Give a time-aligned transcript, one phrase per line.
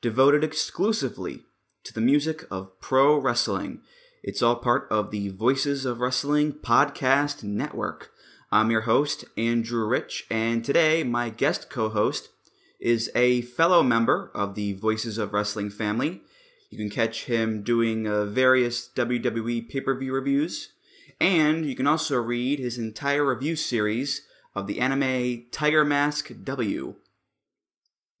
[0.00, 1.42] devoted exclusively
[1.84, 3.82] to the music of pro wrestling.
[4.22, 8.10] It's all part of the Voices of Wrestling Podcast Network.
[8.50, 12.30] I'm your host, Andrew Rich, and today my guest co host
[12.78, 16.22] is a fellow member of the Voices of Wrestling family.
[16.70, 20.72] You can catch him doing uh, various WWE pay per view reviews,
[21.20, 24.22] and you can also read his entire review series
[24.54, 26.94] of the anime Tiger Mask W.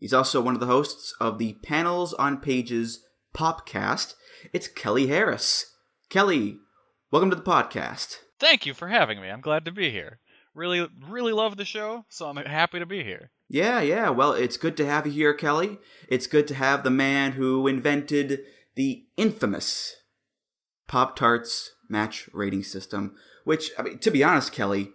[0.00, 4.14] He's also one of the hosts of the Panels on Pages podcast.
[4.50, 5.76] It's Kelly Harris.
[6.08, 6.56] Kelly,
[7.10, 8.16] welcome to the podcast.
[8.38, 9.28] Thank you for having me.
[9.28, 10.18] I'm glad to be here.
[10.54, 13.30] Really, really love the show, so I'm happy to be here.
[13.46, 14.08] Yeah, yeah.
[14.08, 15.78] Well, it's good to have you here, Kelly.
[16.08, 18.40] It's good to have the man who invented
[18.76, 19.96] the infamous
[20.88, 24.92] Pop Tarts match rating system, which, I mean, to be honest, Kelly,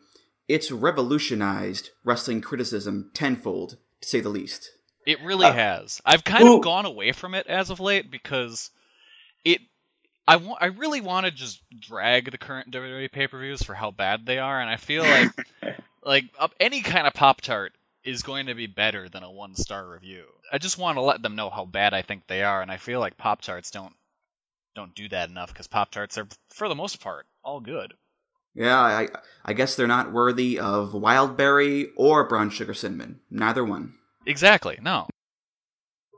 [0.47, 4.71] it's revolutionized wrestling criticism tenfold, to say the least.
[5.05, 6.01] It really has.
[6.05, 8.71] I've kind of gone away from it as of late because
[9.43, 9.61] it
[10.27, 14.25] I want I really want to just drag the current WWE pay-per-views for how bad
[14.25, 15.29] they are and I feel like
[16.03, 17.73] like uh, any kind of pop tart
[18.03, 20.25] is going to be better than a one-star review.
[20.51, 22.77] I just want to let them know how bad I think they are and I
[22.77, 23.93] feel like pop tarts don't
[24.75, 27.93] don't do that enough cuz pop tarts are for the most part all good.
[28.55, 29.09] Yeah, I
[29.43, 33.19] I guess they're not worthy of Wildberry or Brown Sugar Cinnamon.
[33.29, 33.93] Neither one.
[34.25, 34.77] Exactly.
[34.81, 35.07] No.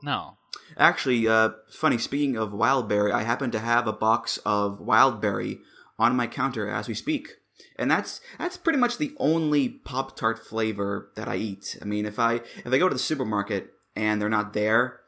[0.02, 0.38] No.
[0.76, 5.58] Actually, uh, funny, speaking of Wildberry, I happen to have a box of Wildberry
[5.98, 7.34] on my counter as we speak.
[7.76, 11.76] And that's that's pretty much the only Pop Tart flavor that I eat.
[11.82, 15.00] I mean, if I if I go to the supermarket and they're not there,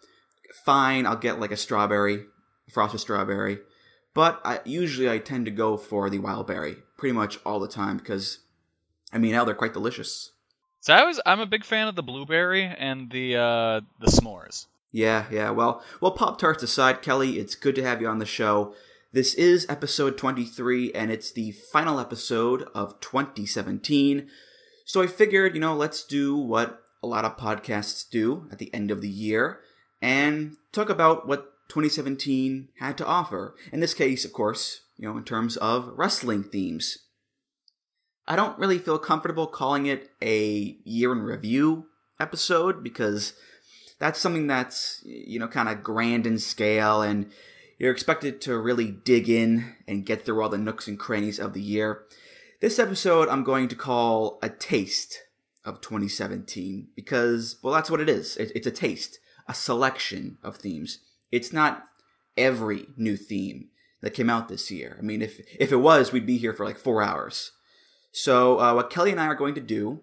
[0.64, 2.24] fine, I'll get like a strawberry,
[2.72, 3.58] frosted strawberry.
[4.14, 7.96] But I, usually I tend to go for the Wildberry pretty much all the time
[7.98, 8.40] because,
[9.12, 10.32] I mean, hell, they're quite delicious.
[10.80, 14.66] So I was I'm a big fan of the blueberry and the uh, the s'mores.
[14.92, 15.50] Yeah, yeah.
[15.50, 18.74] Well, well, Pop Tarts aside, Kelly, it's good to have you on the show.
[19.12, 24.28] This is episode 23, and it's the final episode of 2017.
[24.84, 28.72] So I figured, you know, let's do what a lot of podcasts do at the
[28.74, 29.60] end of the year
[30.00, 33.54] and talk about what 2017 had to offer.
[33.72, 36.98] In this case, of course, you know, in terms of wrestling themes.
[38.30, 41.86] I don't really feel comfortable calling it a year in review
[42.20, 43.32] episode because
[43.98, 47.28] that's something that's, you know, kind of grand in scale and
[47.76, 51.54] you're expected to really dig in and get through all the nooks and crannies of
[51.54, 52.04] the year.
[52.60, 55.24] This episode I'm going to call a taste
[55.64, 58.36] of 2017 because, well, that's what it is.
[58.36, 59.18] It's a taste,
[59.48, 61.00] a selection of themes.
[61.32, 61.84] It's not
[62.36, 63.70] every new theme
[64.02, 64.96] that came out this year.
[65.00, 67.50] I mean, if if it was, we'd be here for like four hours.
[68.12, 70.00] So, uh, what Kelly and I are going to do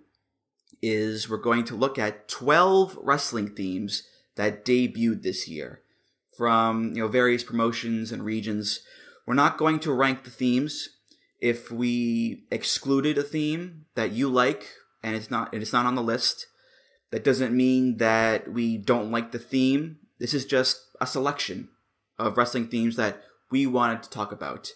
[0.82, 4.04] is we're going to look at 12 wrestling themes
[4.36, 5.82] that debuted this year
[6.38, 8.82] from you know various promotions and regions.
[9.26, 10.90] We're not going to rank the themes.
[11.42, 14.68] If we excluded a theme that you like
[15.04, 16.48] and it's not and it's not on the list,
[17.12, 19.98] that doesn't mean that we don't like the theme.
[20.20, 21.70] This is just a selection
[22.18, 24.72] of wrestling themes that we wanted to talk about.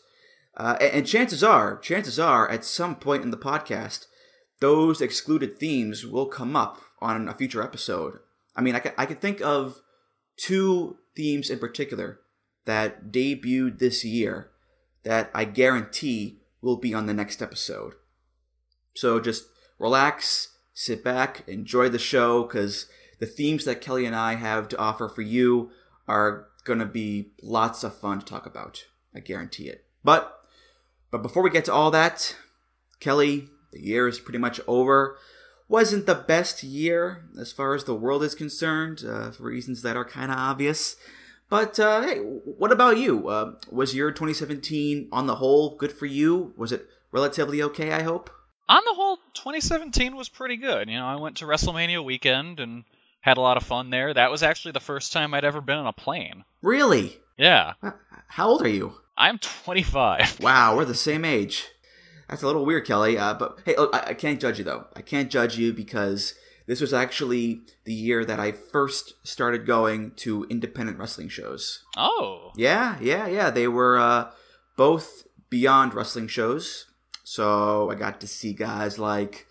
[0.57, 4.05] Uh, and, and chances are, chances are, at some point in the podcast,
[4.59, 8.19] those excluded themes will come up on a future episode.
[8.55, 9.81] I mean, I could, I could think of
[10.37, 12.19] two themes in particular
[12.65, 14.51] that debuted this year
[15.03, 17.93] that I guarantee will be on the next episode.
[18.93, 19.45] So just
[19.79, 22.87] relax, sit back, enjoy the show, because
[23.19, 25.71] the themes that Kelly and I have to offer for you
[26.07, 28.85] are going to be lots of fun to talk about.
[29.15, 29.85] I guarantee it.
[30.03, 30.40] But
[31.11, 32.35] but before we get to all that,
[32.99, 35.17] Kelly, the year is pretty much over.
[35.67, 39.95] Wasn't the best year as far as the world is concerned, uh, for reasons that
[39.95, 40.95] are kind of obvious.
[41.49, 43.27] But uh, hey, what about you?
[43.27, 46.53] Uh, was your 2017 on the whole good for you?
[46.55, 47.91] Was it relatively okay?
[47.91, 48.29] I hope.
[48.69, 50.87] On the whole, 2017 was pretty good.
[50.87, 52.85] You know, I went to WrestleMania weekend and
[53.19, 54.13] had a lot of fun there.
[54.13, 56.45] That was actually the first time I'd ever been on a plane.
[56.61, 57.17] Really?
[57.37, 57.73] Yeah.
[58.27, 58.93] How old are you?
[59.21, 60.39] I'm 25.
[60.41, 61.67] Wow, we're the same age.
[62.27, 63.19] That's a little weird, Kelly.
[63.19, 64.87] Uh, but hey, look, I, I can't judge you though.
[64.95, 66.33] I can't judge you because
[66.65, 71.83] this was actually the year that I first started going to independent wrestling shows.
[71.95, 72.51] Oh.
[72.55, 73.51] Yeah, yeah, yeah.
[73.51, 74.31] They were uh,
[74.75, 76.87] both beyond wrestling shows.
[77.23, 79.45] So I got to see guys like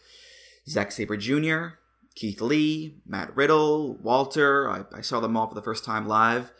[0.69, 1.79] Zack Sabre Jr.,
[2.17, 4.69] Keith Lee, Matt Riddle, Walter.
[4.69, 6.51] I, I saw them all for the first time live.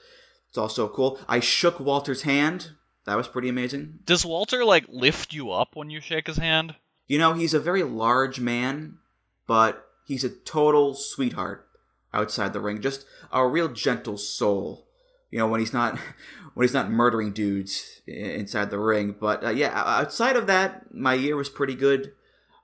[0.49, 1.19] It's also cool.
[1.29, 2.77] I shook Walter's hand.
[3.07, 4.01] That was pretty amazing.
[4.05, 6.75] Does Walter like lift you up when you shake his hand?
[7.07, 8.99] You know, he's a very large man,
[9.47, 11.67] but he's a total sweetheart
[12.13, 12.81] outside the ring.
[12.81, 14.87] Just a real gentle soul.
[15.31, 15.99] You know, when he's not
[16.55, 19.15] when he's not murdering dudes inside the ring.
[19.19, 22.13] But uh, yeah, outside of that, my year was pretty good.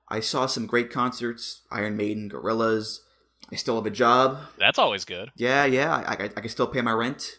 [0.09, 3.01] I saw some great concerts: Iron Maiden, Gorillaz.
[3.51, 4.39] I still have a job.
[4.59, 5.31] That's always good.
[5.37, 5.95] Yeah, yeah.
[5.95, 7.39] I, I, I can still pay my rent.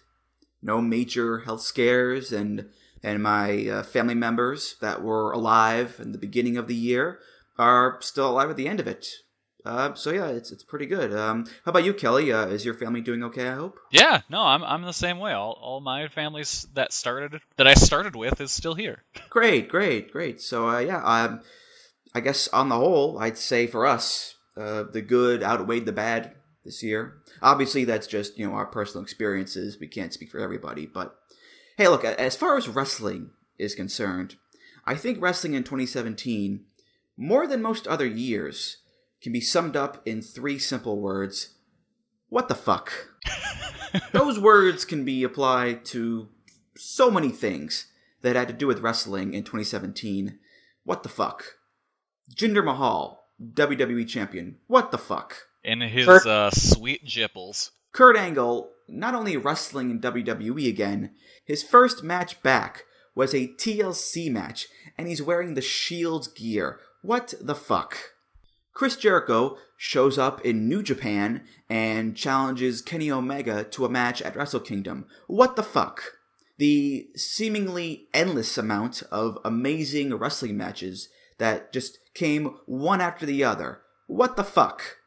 [0.62, 2.70] No major health scares, and
[3.04, 7.20] and my uh, family members that were alive in the beginning of the year
[7.58, 9.08] are still alive at the end of it.
[9.66, 11.14] Uh, so yeah, it's it's pretty good.
[11.14, 12.32] Um, how about you, Kelly?
[12.32, 13.50] Uh, is your family doing okay?
[13.50, 13.80] I hope.
[13.92, 15.34] Yeah, no, I'm I'm the same way.
[15.34, 19.04] All all my families that started that I started with is still here.
[19.30, 20.42] Great, great, great.
[20.42, 21.42] So uh, yeah, um,
[22.16, 26.34] I guess on the whole, I'd say for us, uh, the good outweighed the bad
[26.64, 27.18] this year.
[27.42, 29.78] Obviously, that's just you know our personal experiences.
[29.80, 31.16] We can't speak for everybody, but
[31.77, 33.29] hey, look, as far as wrestling
[33.59, 34.35] is concerned,
[34.85, 36.65] I think wrestling in 2017,
[37.15, 38.77] more than most other years,
[39.21, 41.56] can be summed up in three simple words.
[42.29, 42.91] What the fuck?
[44.12, 46.29] Those words can be applied to
[46.75, 47.88] so many things
[48.21, 50.39] that had to do with wrestling in 2017.
[50.83, 51.45] What the fuck?
[52.35, 54.57] Jinder Mahal, WWE champion.
[54.68, 55.35] What the fuck?
[55.63, 57.71] In his uh, sweet jipples.
[57.91, 61.12] Kurt Angle, not only wrestling in WWE again,
[61.44, 62.84] his first match back
[63.16, 64.68] was a TLC match,
[64.98, 66.80] and he's wearing the Shield's gear.
[67.01, 67.98] What the fuck?
[68.74, 74.36] Chris Jericho shows up in New Japan and challenges Kenny Omega to a match at
[74.36, 75.07] Wrestle Kingdom.
[75.25, 76.04] What the fuck?
[76.60, 83.81] The seemingly endless amount of amazing wrestling matches that just came one after the other.
[84.06, 84.98] What the fuck?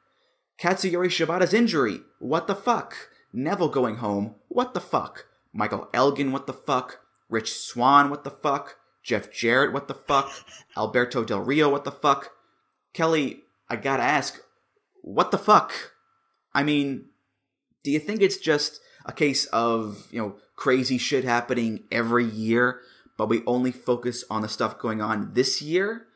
[0.61, 2.01] Katsuyori Shibata's injury.
[2.19, 2.95] What the fuck?
[3.33, 4.35] Neville going home.
[4.49, 5.27] What the fuck?
[5.53, 6.33] Michael Elgin.
[6.33, 7.01] What the fuck?
[7.29, 8.77] Rich Swann, What the fuck?
[9.03, 9.73] Jeff Jarrett.
[9.73, 10.31] What the fuck?
[10.77, 11.69] Alberto Del Rio.
[11.69, 12.31] What the fuck?
[12.93, 14.41] Kelly, I gotta ask,
[15.03, 15.73] what the fuck?
[16.53, 17.07] I mean,
[17.83, 22.81] do you think it's just a case of, you know, crazy shit happening every year,
[23.17, 26.07] but we only focus on the stuff going on this year?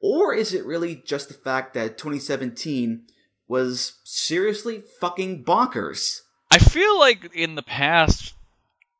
[0.00, 3.04] Or is it really just the fact that 2017
[3.46, 6.22] was seriously fucking bonkers?
[6.52, 8.34] I feel like in the past,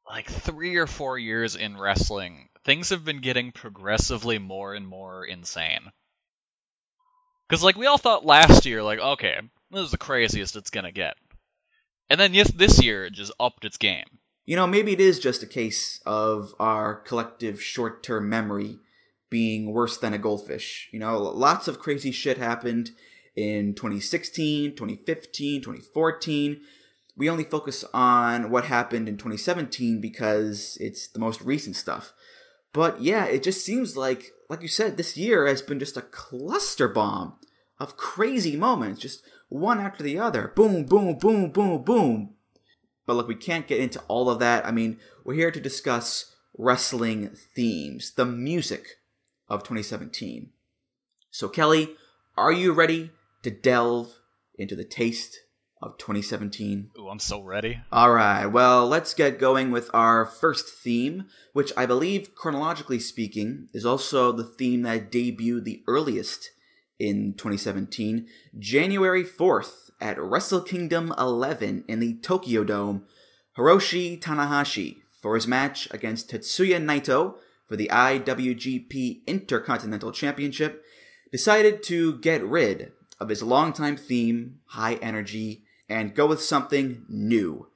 [0.09, 5.27] like three or four years in wrestling, things have been getting progressively more and more
[5.27, 5.93] insane.
[7.47, 9.39] Because, like, we all thought last year, like, okay,
[9.71, 11.13] this is the craziest it's gonna get.
[12.09, 14.07] And then yes, this year, it just upped its game.
[14.47, 18.79] You know, maybe it is just a case of our collective short term memory
[19.29, 20.89] being worse than a goldfish.
[20.91, 22.93] You know, lots of crazy shit happened
[23.37, 26.63] in 2016, 2015, 2014.
[27.17, 32.13] We only focus on what happened in 2017 because it's the most recent stuff.
[32.73, 36.03] But yeah, it just seems like, like you said, this year has been just a
[36.03, 37.35] cluster bomb
[37.79, 40.53] of crazy moments, just one after the other.
[40.55, 42.35] Boom, boom, boom, boom, boom.
[43.07, 44.65] But look, we can't get into all of that.
[44.65, 48.99] I mean, we're here to discuss wrestling themes, the music
[49.49, 50.51] of 2017.
[51.31, 51.97] So, Kelly,
[52.37, 53.11] are you ready
[53.43, 54.15] to delve
[54.57, 55.41] into the taste
[55.83, 56.91] of 2017?
[56.99, 57.81] Ooh, I'm so ready.
[57.91, 63.69] All right, well, let's get going with our first theme, which I believe, chronologically speaking,
[63.73, 66.51] is also the theme that debuted the earliest
[66.99, 68.27] in 2017,
[68.59, 73.05] January 4th at Wrestle Kingdom 11 in the Tokyo Dome.
[73.59, 77.37] Hiroshi Tanahashi for his match against Tetsuya Naito
[77.67, 80.85] for the IWGP Intercontinental Championship,
[81.31, 87.69] decided to get rid of his longtime theme, high energy, and go with something new.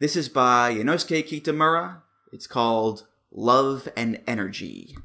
[0.00, 2.02] This is by Yonosuke Kitamura.
[2.32, 4.96] It's called Love and Energy.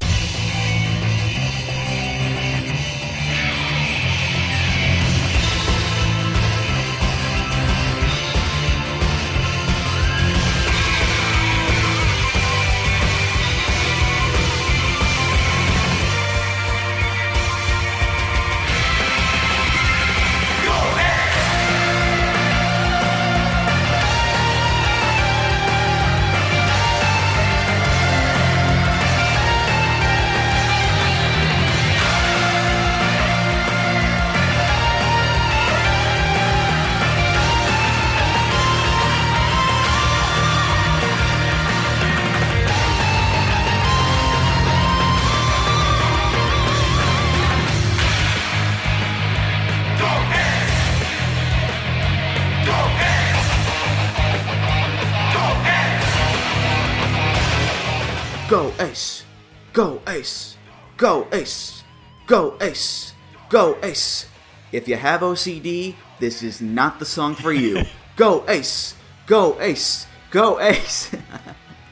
[60.98, 61.84] Go Ace!
[62.26, 63.14] Go Ace!
[63.50, 64.28] Go Ace!
[64.72, 67.84] If you have OCD, this is not the song for you.
[68.16, 68.96] Go Ace!
[69.28, 70.08] Go Ace!
[70.32, 71.14] Go Ace!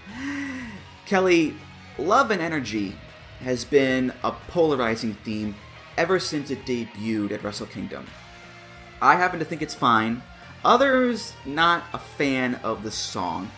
[1.06, 1.54] Kelly,
[1.98, 2.96] love and energy
[3.42, 5.56] has been a polarizing theme
[5.98, 8.08] ever since it debuted at Wrestle Kingdom.
[9.02, 10.24] I happen to think it's fine.
[10.64, 13.52] Others not a fan of the song.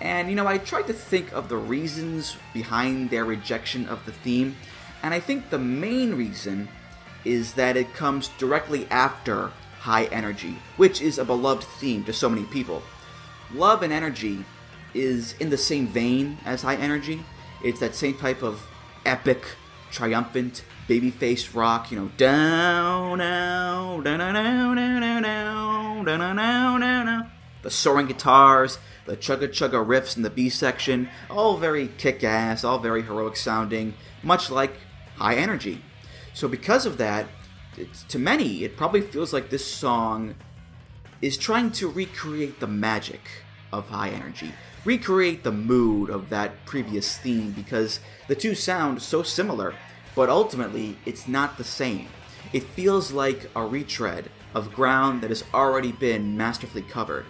[0.00, 4.12] And you know, I tried to think of the reasons behind their rejection of the
[4.12, 4.56] theme,
[5.02, 6.68] and I think the main reason
[7.24, 12.28] is that it comes directly after High Energy, which is a beloved theme to so
[12.28, 12.82] many people.
[13.52, 14.44] Love and Energy
[14.94, 17.22] is in the same vein as High Energy.
[17.64, 18.66] It's that same type of
[19.04, 19.44] epic,
[19.90, 27.30] triumphant, babyface rock, you know, down, down, down, down, down, down, down, down, down,
[27.62, 32.64] the soaring guitars, the chugga chugga riffs in the B section, all very kick ass,
[32.64, 34.72] all very heroic sounding, much like
[35.20, 35.82] High Energy.
[36.32, 37.26] So, because of that,
[38.08, 40.34] to many, it probably feels like this song
[41.20, 43.20] is trying to recreate the magic
[43.70, 44.52] of High Energy,
[44.84, 49.74] recreate the mood of that previous theme because the two sound so similar,
[50.14, 52.08] but ultimately it's not the same.
[52.54, 57.26] It feels like a retread of ground that has already been masterfully covered.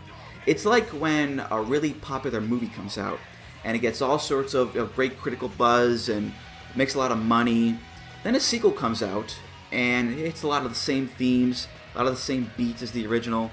[0.47, 3.19] It's like when a really popular movie comes out
[3.65, 6.33] and it gets all sorts of, of great critical buzz and
[6.75, 7.79] makes a lot of money.
[8.23, 9.37] Then a sequel comes out
[9.73, 12.93] and it's a lot of the same themes, a lot of the same beats as
[12.93, 13.51] the original,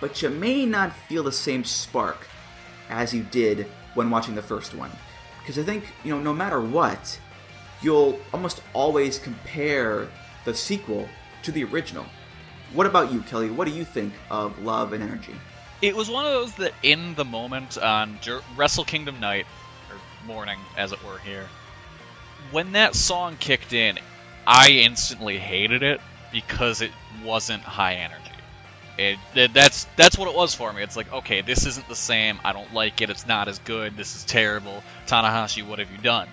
[0.00, 2.26] but you may not feel the same spark
[2.88, 4.90] as you did when watching the first one.
[5.40, 7.18] Because I think, you know, no matter what,
[7.82, 10.08] you'll almost always compare
[10.44, 11.08] the sequel
[11.42, 12.06] to the original.
[12.72, 13.50] What about you, Kelly?
[13.50, 15.34] What do you think of Love and Energy?
[15.82, 18.18] It was one of those that, in the moment on
[18.56, 19.46] Wrestle Kingdom night,
[19.90, 21.46] or morning, as it were here,
[22.50, 23.98] when that song kicked in,
[24.46, 26.00] I instantly hated it
[26.32, 26.92] because it
[27.24, 28.22] wasn't high energy.
[28.98, 30.82] It, it, that's that's what it was for me.
[30.82, 32.40] It's like, okay, this isn't the same.
[32.44, 33.10] I don't like it.
[33.10, 33.96] It's not as good.
[33.96, 34.82] This is terrible.
[35.06, 36.28] Tanahashi, what have you done?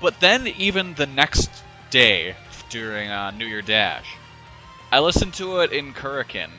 [0.00, 1.50] But then, even the next
[1.90, 2.34] day
[2.70, 4.06] during uh, New Year Dash,
[4.90, 6.50] I listened to it in Korakuen.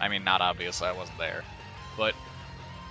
[0.00, 1.44] I mean, not obviously, I wasn't there,
[1.96, 2.14] but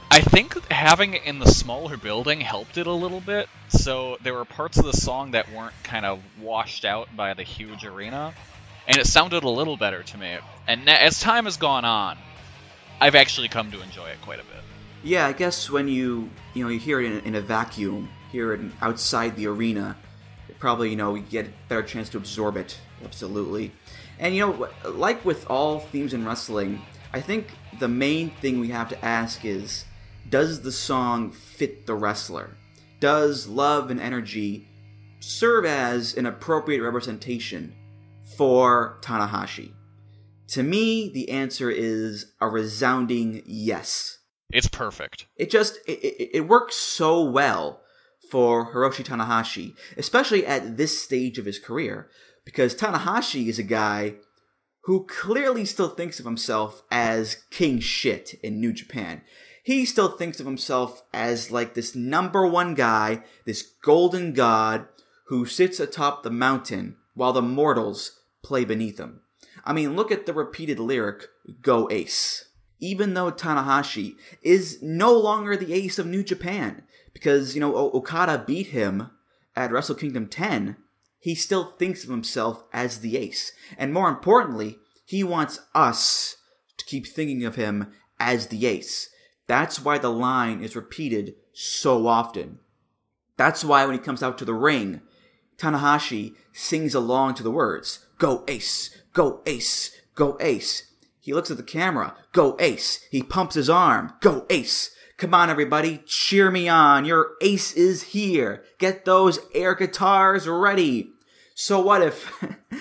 [0.09, 3.49] I think having it in the smaller building helped it a little bit.
[3.69, 7.43] So there were parts of the song that weren't kind of washed out by the
[7.43, 8.33] huge arena
[8.87, 10.37] and it sounded a little better to me.
[10.65, 12.17] And as time has gone on,
[12.99, 14.63] I've actually come to enjoy it quite a bit.
[15.03, 18.53] Yeah, I guess when you you know you hear it in, in a vacuum, hear
[18.53, 19.95] it outside the arena,
[20.59, 22.79] probably you know you get a better chance to absorb it.
[23.03, 23.71] Absolutely,
[24.17, 26.81] and you know like with all themes in wrestling,
[27.13, 29.85] I think the main thing we have to ask is,
[30.29, 32.57] does the song fit the wrestler?
[32.99, 34.67] Does love and energy
[35.19, 37.73] serve as an appropriate representation
[38.37, 39.71] for Tanahashi?
[40.49, 44.19] To me, the answer is a resounding yes.
[44.49, 45.27] It's perfect.
[45.35, 47.81] It just it, it, it works so well
[48.31, 52.09] for Hiroshi Tanahashi, especially at this stage of his career,
[52.45, 54.15] because Tanahashi is a guy
[54.83, 59.21] who clearly still thinks of himself as king shit in New Japan.
[59.67, 64.87] He still thinks of himself as like this number one guy, this golden god
[65.25, 69.19] who sits atop the mountain while the mortals play beneath him.
[69.65, 71.27] I mean, look at the repeated lyric,
[71.61, 72.45] Go Ace.
[72.79, 78.45] Even though Tanahashi is no longer the ace of New Japan, because, you know, Okada
[78.47, 79.09] beat him
[79.53, 80.77] at Wrestle Kingdom 10,
[81.19, 83.51] he still thinks of himself as the ace.
[83.77, 86.37] And more importantly, he wants us
[86.77, 89.09] to keep thinking of him as the ace.
[89.47, 92.59] That's why the line is repeated so often.
[93.37, 95.01] That's why when he comes out to the ring,
[95.57, 98.05] Tanahashi sings along to the words.
[98.17, 100.91] Go ace, go ace, go ace.
[101.19, 102.15] He looks at the camera.
[102.31, 103.05] Go ace.
[103.11, 104.13] He pumps his arm.
[104.21, 104.95] Go ace.
[105.17, 107.03] Come on, everybody, cheer me on.
[107.03, 108.63] Your ace is here.
[108.77, 111.09] Get those air guitars ready.
[111.53, 112.31] So what if,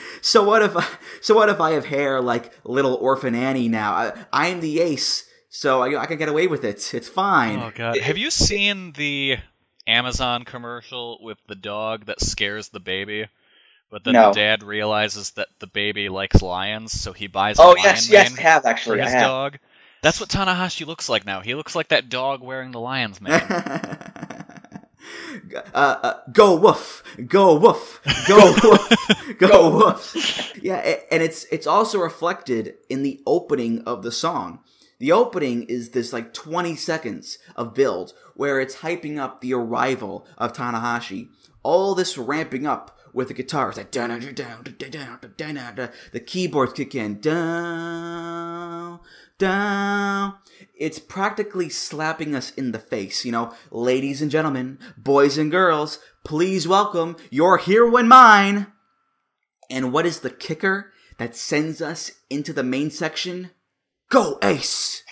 [0.20, 3.92] so what if, so what if I have hair like little orphan Annie now?
[3.92, 5.25] I, I'm the ace,
[5.56, 6.92] so I, I can get away with it.
[6.94, 7.58] It's fine.
[7.58, 9.38] Oh god, have you seen the
[9.86, 13.26] Amazon commercial with the dog that scares the baby?
[13.90, 14.28] But then no.
[14.28, 17.56] the dad realizes that the baby likes lions, so he buys.
[17.58, 18.98] Oh yes, yes, I have actually.
[18.98, 19.22] For his have.
[19.22, 19.58] dog.
[20.02, 21.40] That's what Tanahashi looks like now.
[21.40, 23.32] He looks like that dog wearing the lion's mane.
[23.40, 24.40] uh,
[25.75, 30.52] uh, go woof, go woof, go woof, go woof.
[30.62, 34.60] Yeah, and it's it's also reflected in the opening of the song.
[34.98, 40.26] The opening is this like 20 seconds of build where it's hyping up the arrival
[40.38, 41.28] of Tanahashi.
[41.62, 46.20] All this ramping up with the guitars, like down, down, down, down, down, down, the
[46.20, 49.00] keyboards kick in, down,
[49.38, 50.34] down.
[50.74, 55.98] It's practically slapping us in the face, you know, ladies and gentlemen, boys and girls,
[56.24, 58.66] please welcome your hero and mine.
[59.70, 63.50] And what is the kicker that sends us into the main section?
[64.08, 65.02] Go Ace!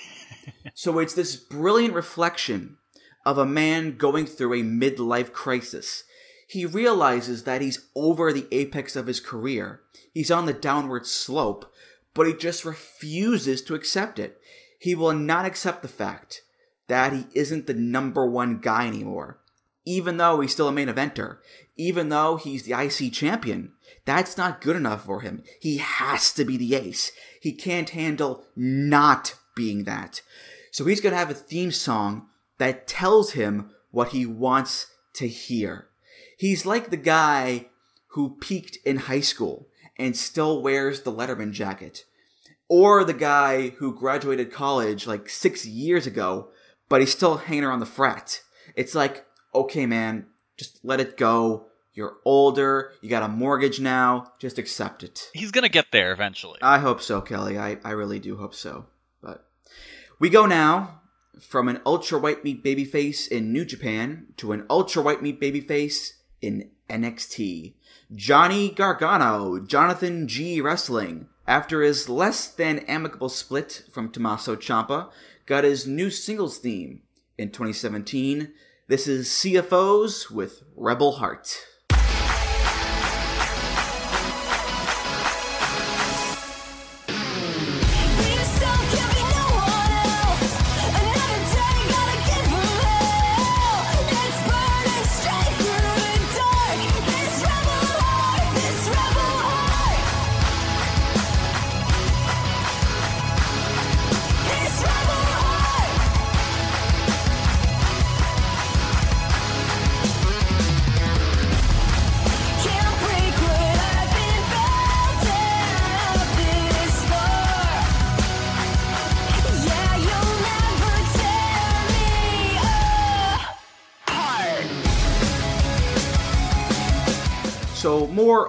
[0.74, 2.78] so it's this brilliant reflection
[3.26, 6.04] of a man going through a midlife crisis.
[6.46, 9.80] He realizes that he's over the apex of his career.
[10.12, 11.72] He's on the downward slope,
[12.12, 14.40] but he just refuses to accept it.
[14.78, 16.42] He will not accept the fact
[16.86, 19.38] that he isn't the number one guy anymore.
[19.84, 21.38] Even though he's still a main eventer,
[21.76, 23.72] even though he's the IC champion,
[24.04, 25.42] that's not good enough for him.
[25.60, 27.12] He has to be the ace.
[27.40, 30.22] He can't handle not being that.
[30.70, 35.28] So he's going to have a theme song that tells him what he wants to
[35.28, 35.88] hear.
[36.36, 37.66] He's like the guy
[38.08, 42.04] who peaked in high school and still wears the Letterman jacket.
[42.68, 46.48] Or the guy who graduated college like six years ago,
[46.88, 48.40] but he's still hanging around the frat.
[48.74, 51.66] It's like, okay, man, just let it go.
[51.94, 52.92] You're older.
[53.00, 54.32] You got a mortgage now.
[54.38, 55.30] Just accept it.
[55.32, 56.58] He's gonna get there eventually.
[56.60, 57.56] I hope so, Kelly.
[57.56, 58.86] I, I really do hope so.
[59.22, 59.46] But
[60.18, 61.02] we go now
[61.40, 66.14] from an ultra white meat babyface in New Japan to an ultra white meat babyface
[66.42, 67.74] in NXT.
[68.14, 75.10] Johnny Gargano, Jonathan G Wrestling, after his less than amicable split from Tommaso Ciampa,
[75.46, 77.02] got his new singles theme
[77.38, 78.52] in 2017.
[78.86, 81.56] This is CFOs with Rebel Heart.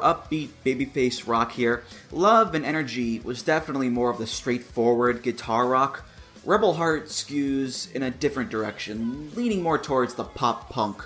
[0.06, 1.84] Upbeat babyface rock here.
[2.12, 6.06] Love and Energy was definitely more of the straightforward guitar rock.
[6.46, 11.04] Rebel Heart skews in a different direction, leaning more towards the pop punk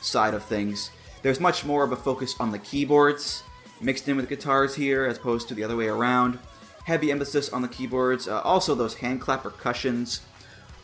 [0.00, 0.90] side of things.
[1.22, 3.42] There's much more of a focus on the keyboards,
[3.80, 6.38] mixed in with guitars here as opposed to the other way around.
[6.84, 10.20] Heavy emphasis on the keyboards, uh, also those hand clap percussions.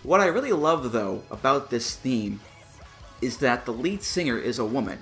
[0.02, 2.40] What I really love though about this theme
[3.20, 4.98] is that the lead singer is a woman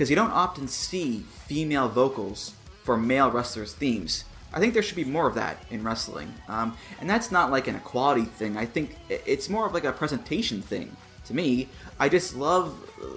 [0.00, 4.24] because you don't often see female vocals for male wrestlers' themes.
[4.50, 6.32] I think there should be more of that in wrestling.
[6.48, 8.56] Um, and that's not like an equality thing.
[8.56, 10.96] I think it's more of like a presentation thing.
[11.26, 12.74] To me, I just love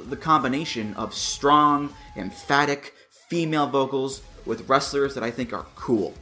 [0.10, 2.94] the combination of strong, emphatic
[3.30, 6.14] female vocals with wrestlers that I think are cool.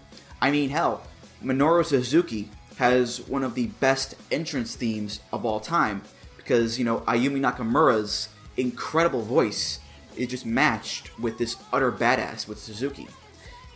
[0.44, 1.02] I mean, hell,
[1.44, 6.04] Minoru Suzuki has one of the best entrance themes of all time
[6.38, 9.80] because, you know, Ayumi Nakamura's incredible voice
[10.16, 13.08] is just matched with this utter badass with Suzuki.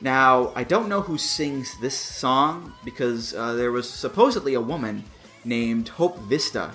[0.02, 5.04] Now, I don't know who sings this song because uh, there was supposedly a woman
[5.44, 6.72] named Hope Vista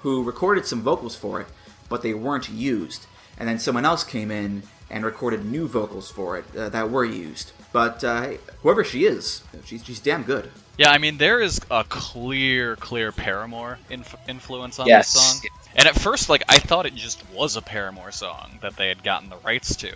[0.00, 1.48] who recorded some vocals for it,
[1.88, 3.06] but they weren't used.
[3.38, 7.04] And then someone else came in and recorded new vocals for it uh, that were
[7.04, 7.52] used.
[7.72, 10.50] But uh, whoever she is, she's, she's damn good.
[10.80, 15.12] Yeah, I mean, there is a clear, clear Paramore inf- influence on yes.
[15.12, 15.50] this song.
[15.76, 19.04] And at first, like, I thought it just was a Paramore song that they had
[19.04, 19.94] gotten the rights to.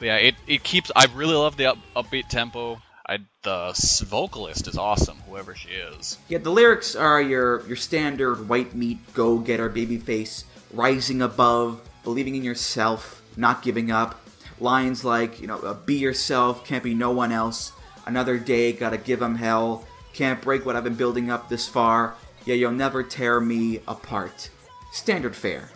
[0.00, 0.90] But yeah, it, it keeps.
[0.96, 2.82] I really love the up, upbeat tempo.
[3.08, 3.72] I, the
[4.08, 6.18] vocalist is awesome, whoever she is.
[6.28, 12.34] Yeah, the lyrics are your your standard white meat go getter babyface, rising above, believing
[12.34, 14.20] in yourself, not giving up.
[14.58, 17.70] Lines like you know, uh, be yourself, can't be no one else.
[18.06, 19.84] Another day, gotta give give 'em hell.
[20.12, 22.14] Can't break what I've been building up this far.
[22.44, 24.50] Yeah, you'll never tear me apart.
[24.92, 25.70] Standard fare.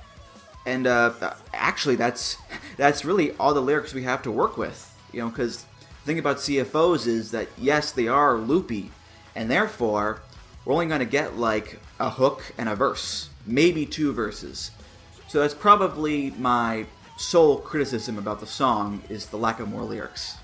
[0.66, 1.12] And uh,
[1.52, 2.38] actually, that's
[2.76, 4.90] that's really all the lyrics we have to work with.
[5.12, 8.90] You know, because the thing about CFOs is that yes, they are loopy,
[9.34, 10.20] and therefore
[10.64, 14.70] we're only going to get like a hook and a verse, maybe two verses.
[15.28, 20.36] So that's probably my sole criticism about the song is the lack of more lyrics.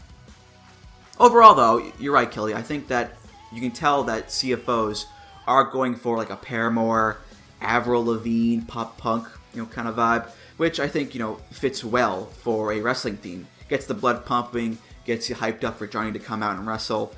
[1.20, 2.54] Overall, though, you're right, Kelly.
[2.54, 3.12] I think that
[3.52, 5.04] you can tell that CFOs
[5.46, 7.18] are going for like a Paramore,
[7.60, 11.84] Avril Lavigne, pop punk, you know, kind of vibe, which I think you know fits
[11.84, 13.46] well for a wrestling theme.
[13.68, 17.14] Gets the blood pumping, gets you hyped up for Johnny to come out and wrestle.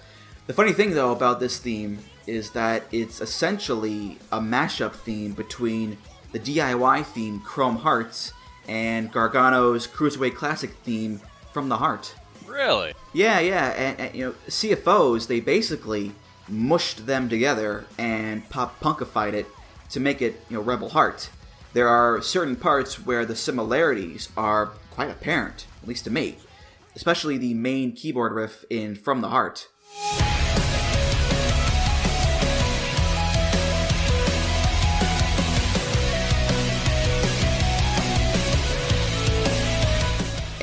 [0.48, 5.96] The funny thing though about this theme is that it's essentially a mashup theme between
[6.32, 8.32] the DIY theme Chrome Hearts
[8.66, 11.20] and Gargano's Cruiserweight Classic theme
[11.52, 12.16] From the Heart.
[12.52, 12.92] Really?
[13.14, 16.12] Yeah, yeah, and, and, you know, CFOs they basically
[16.48, 19.46] mushed them together and pop punkified it
[19.90, 21.30] to make it you know Rebel Heart.
[21.72, 26.36] There are certain parts where the similarities are quite apparent, at least to me,
[26.94, 29.68] especially the main keyboard riff in From the Heart.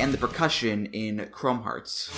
[0.09, 2.09] And the percussion in Chrome Hearts.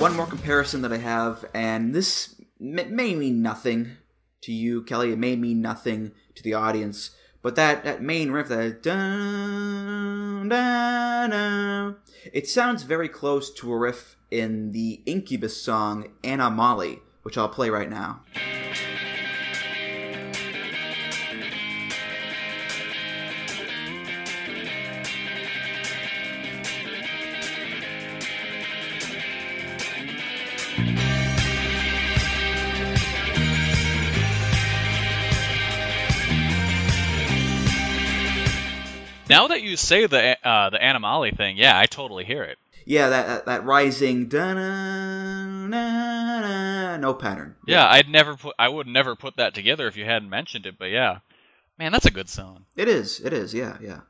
[0.00, 3.98] One more comparison that I have, and this may mean nothing
[4.42, 5.12] to you, Kelly.
[5.12, 7.10] It may mean nothing to the audience,
[7.42, 11.96] but that, that main riff, that dun, dun, dun,
[12.32, 17.48] it sounds very close to a riff in the Incubus song Anna Molly, which I'll
[17.48, 18.20] play right now.
[39.30, 42.58] Now that you say the uh, the Anna Molly thing, yeah, I totally hear it.
[42.84, 44.28] Yeah, that that, that rising
[47.00, 47.54] no pattern.
[47.64, 47.76] Yeah.
[47.76, 50.74] yeah, I'd never put I would never put that together if you hadn't mentioned it,
[50.78, 51.20] but yeah.
[51.78, 52.66] Man, that's a good song.
[52.76, 53.20] It is.
[53.20, 53.54] It is.
[53.54, 54.00] Yeah, yeah.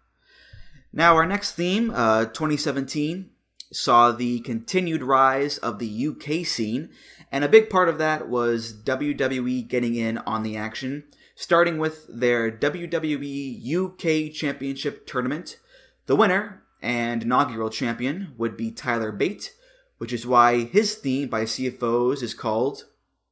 [0.93, 3.31] Now our next theme, uh, 2017,
[3.71, 6.89] saw the continued rise of the UK scene,
[7.31, 11.05] and a big part of that was WWE getting in on the action
[11.40, 15.57] starting with their WWE UK Championship tournament.
[16.05, 19.55] The winner and inaugural champion would be Tyler Bate,
[19.96, 22.85] which is why his theme by CFOs is called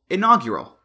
[0.09, 0.78] Inaugural.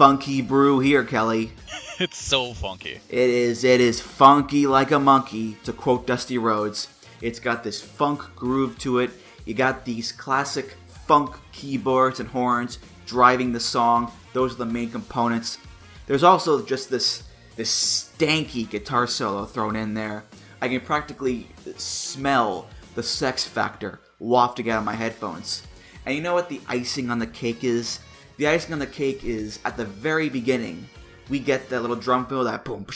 [0.00, 1.52] Funky brew here, Kelly.
[1.98, 3.00] it's so funky.
[3.10, 3.64] It is.
[3.64, 6.88] It is funky like a monkey, to quote Dusty Rhodes.
[7.20, 9.10] It's got this funk groove to it.
[9.44, 14.10] You got these classic funk keyboards and horns driving the song.
[14.32, 15.58] Those are the main components.
[16.06, 17.24] There's also just this
[17.56, 20.24] this stanky guitar solo thrown in there.
[20.62, 25.62] I can practically smell the sex factor wafting out of my headphones.
[26.06, 28.00] And you know what the icing on the cake is?
[28.40, 30.88] The icing on the cake is at the very beginning.
[31.28, 32.86] We get that little drum fill, that boom.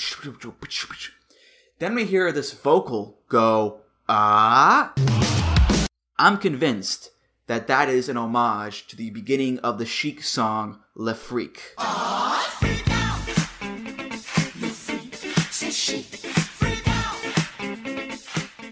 [1.78, 4.94] Then we hear this vocal go, ah.
[6.18, 7.10] I'm convinced
[7.46, 11.74] that that is an homage to the beginning of the Chic song Le Freak.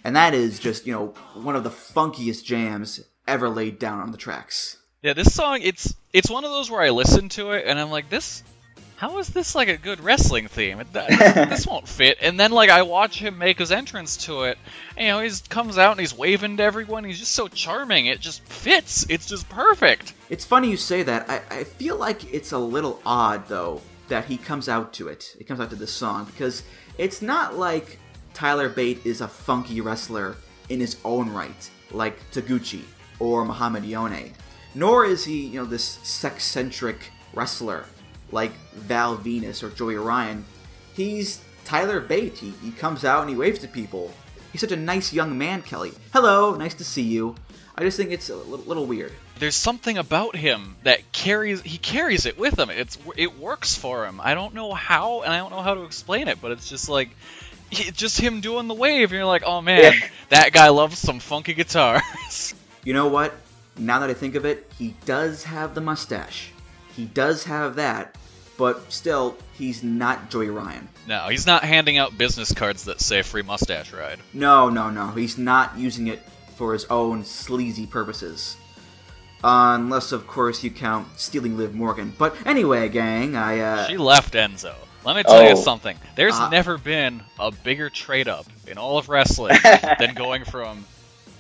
[0.05, 4.11] And that is just, you know, one of the funkiest jams ever laid down on
[4.11, 4.79] the tracks.
[5.03, 7.91] Yeah, this song it's it's one of those where I listen to it and I'm
[7.91, 8.45] like, this
[8.95, 10.81] how is this like a good wrestling theme?
[10.93, 12.19] this won't fit.
[12.21, 14.59] And then like I watch him make his entrance to it.
[14.97, 17.03] And, you know, he comes out and he's waving to everyone.
[17.03, 18.07] He's just so charming.
[18.07, 19.05] It just fits.
[19.11, 20.15] It's just perfect.
[20.31, 21.29] It's funny you say that.
[21.29, 25.35] I, I feel like it's a little odd though that he comes out to it.
[25.41, 26.63] It comes out to this song because
[26.97, 27.99] it's not like
[28.35, 30.37] Tyler Bate is a funky wrestler
[30.69, 32.83] in his own right, like Taguchi
[33.19, 34.33] or Muhammad Yone
[34.75, 37.85] nor is he, you know, this sex-centric wrestler
[38.31, 40.45] like Val Venis or Joey Ryan.
[40.95, 42.39] He's Tyler Bate.
[42.39, 44.13] He, he comes out and he waves to people.
[44.51, 45.93] He's such a nice young man, Kelly.
[46.13, 47.37] Hello, nice to see you.
[47.77, 49.13] I just think it's a little, little weird.
[49.39, 52.69] There's something about him that carries he carries it with him.
[52.71, 54.21] It's it works for him.
[54.23, 56.89] I don't know how, and I don't know how to explain it, but it's just
[56.89, 57.11] like
[57.71, 59.95] just him doing the wave, and you're like, oh man,
[60.29, 62.03] that guy loves some funky guitars.
[62.85, 63.33] You know what?
[63.79, 66.51] Now that I think of it, he does have the mustache.
[66.95, 68.17] He does have that,
[68.59, 70.89] but still, he's not Joey Ryan.
[71.09, 74.19] No, he's not handing out business cards that say free mustache ride.
[74.33, 75.09] No, no, no.
[75.09, 76.23] He's not using it
[76.57, 78.57] for his own sleazy purposes.
[79.45, 82.13] unless, of course, you count stealing Liv Morgan.
[82.17, 83.59] But anyway, gang, I.
[83.61, 83.87] Uh...
[83.89, 84.75] She left Enzo.
[85.05, 85.49] Let me tell oh.
[85.49, 85.97] you something.
[86.15, 86.49] There's Uh.
[86.51, 89.57] never been a bigger trade up in all of wrestling
[89.99, 90.85] than going from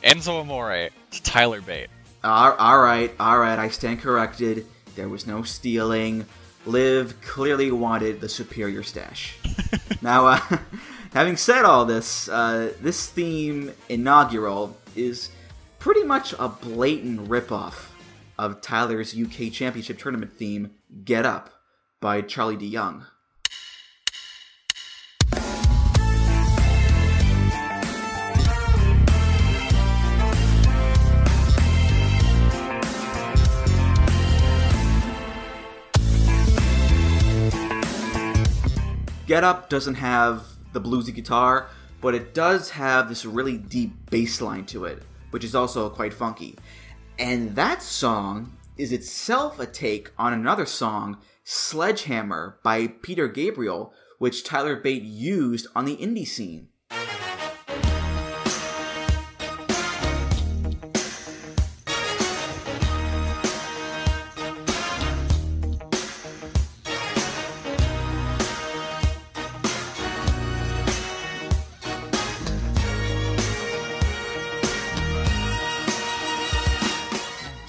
[0.03, 1.89] Enzo Amore to Tyler Bate.
[2.25, 4.67] All all right, all right, I stand corrected.
[4.95, 6.27] There was no stealing.
[6.65, 9.37] Liv clearly wanted the superior stash.
[10.03, 10.41] now, uh,
[11.13, 15.31] having said all this, uh, this theme inaugural is
[15.81, 17.87] pretty much a blatant ripoff
[18.39, 20.71] of Tyler's UK Championship Tournament theme,
[21.05, 21.51] Get Up,
[22.01, 23.05] by Charlie DeYoung.
[39.33, 41.71] Get Up doesn't have the bluesy guitar,
[42.03, 46.13] but it does have this really deep bass line to it, which is also quite
[46.13, 46.59] funky.
[47.19, 54.45] And that song is itself a take on another song, Sledgehammer by Peter Gabriel, which
[54.45, 56.69] Tyler Bate used on the indie scene.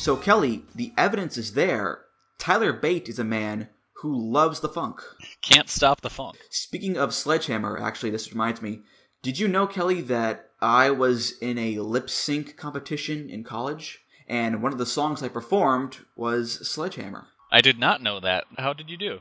[0.03, 2.01] So, Kelly, the evidence is there.
[2.37, 3.69] Tyler Bate is a man
[4.01, 5.01] who loves the funk.
[5.41, 6.35] Can't stop the funk.
[6.49, 8.81] Speaking of Sledgehammer, actually, this reminds me.
[9.21, 14.01] Did you know, Kelly, that I was in a lip sync competition in college?
[14.27, 17.27] And one of the songs I performed was Sledgehammer.
[17.49, 18.43] I did not know that.
[18.57, 19.19] How did you do?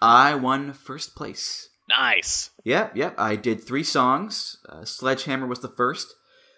[0.00, 1.68] I won first place.
[1.86, 2.48] Nice.
[2.64, 3.14] Yep, yep.
[3.18, 4.56] I did three songs.
[4.66, 6.14] Uh, Sledgehammer was the first.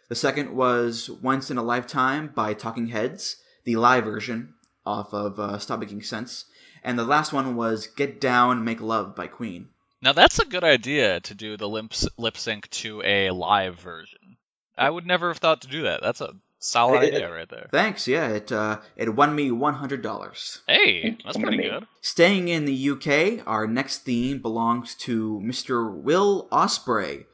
[0.08, 4.54] The second was Once in a Lifetime by Talking Heads the live version
[4.86, 6.46] off of uh, Stop Making Sense.
[6.82, 9.68] And the last one was Get Down, Make Love by Queen.
[10.00, 14.36] Now that's a good idea to do the lip, lip sync to a live version.
[14.78, 16.00] I would never have thought to do that.
[16.02, 17.68] That's a solid It- idea right there.
[17.72, 20.60] Thanks, yeah, it uh, it won me one hundred dollars.
[20.68, 21.86] Hey, that's pretty good.
[22.02, 25.92] Staying in the UK, our next theme belongs to Mr.
[25.92, 27.24] Will Ospreay.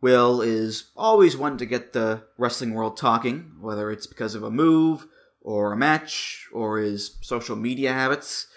[0.00, 4.50] Will is always one to get the wrestling world talking, whether it's because of a
[4.50, 5.06] move,
[5.44, 8.48] or a match, or his social media habits.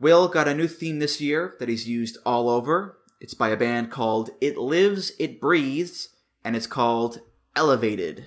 [0.00, 2.98] Will got a new theme this year that he's used all over.
[3.20, 6.08] It's by a band called It Lives, It Breathes,
[6.42, 7.20] and it's called
[7.54, 8.26] Elevated.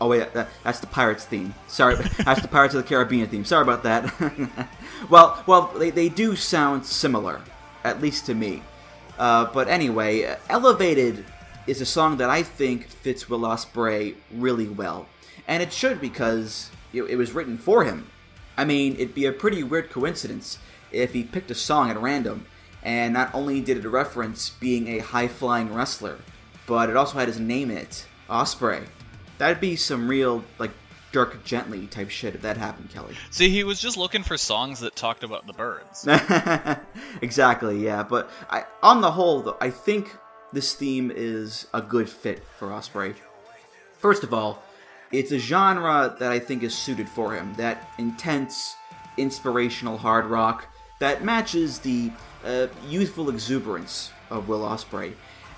[0.00, 1.54] Oh wait, that, that's the Pirates theme.
[1.68, 3.44] Sorry, that's the Pirates of the Caribbean theme.
[3.44, 4.68] Sorry about that.
[5.10, 7.40] well, well, they, they do sound similar,
[7.84, 8.62] at least to me.
[9.18, 11.24] Uh, but anyway, Elevated
[11.66, 15.06] is a song that I think fits Will Ospreay really well,
[15.48, 18.08] and it should because it, it was written for him.
[18.56, 20.58] I mean, it'd be a pretty weird coincidence
[20.96, 22.46] if he picked a song at random,
[22.82, 26.18] and not only did it reference being a high flying wrestler,
[26.66, 28.86] but it also had his name in it, Ospreay.
[29.38, 30.70] That'd be some real like
[31.12, 33.14] Dirk Gently type shit if that happened, Kelly.
[33.30, 36.06] See, he was just looking for songs that talked about the birds.
[37.22, 38.02] exactly, yeah.
[38.02, 40.14] But I, on the whole, though, I think
[40.52, 43.14] this theme is a good fit for Ospreay.
[43.98, 44.62] First of all,
[45.12, 47.54] it's a genre that I think is suited for him.
[47.54, 48.76] That intense,
[49.16, 52.10] inspirational hard rock that matches the
[52.44, 55.12] uh, youthful exuberance of Will Ospreay.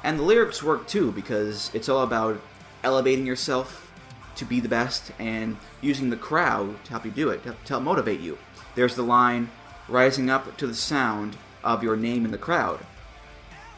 [0.04, 2.40] And the lyrics work too because it's all about
[2.82, 3.92] elevating yourself
[4.36, 7.82] to be the best and using the crowd to help you do it, to help
[7.82, 8.38] motivate you.
[8.74, 9.50] There's the line,
[9.88, 12.80] rising up to the sound of your name in the crowd.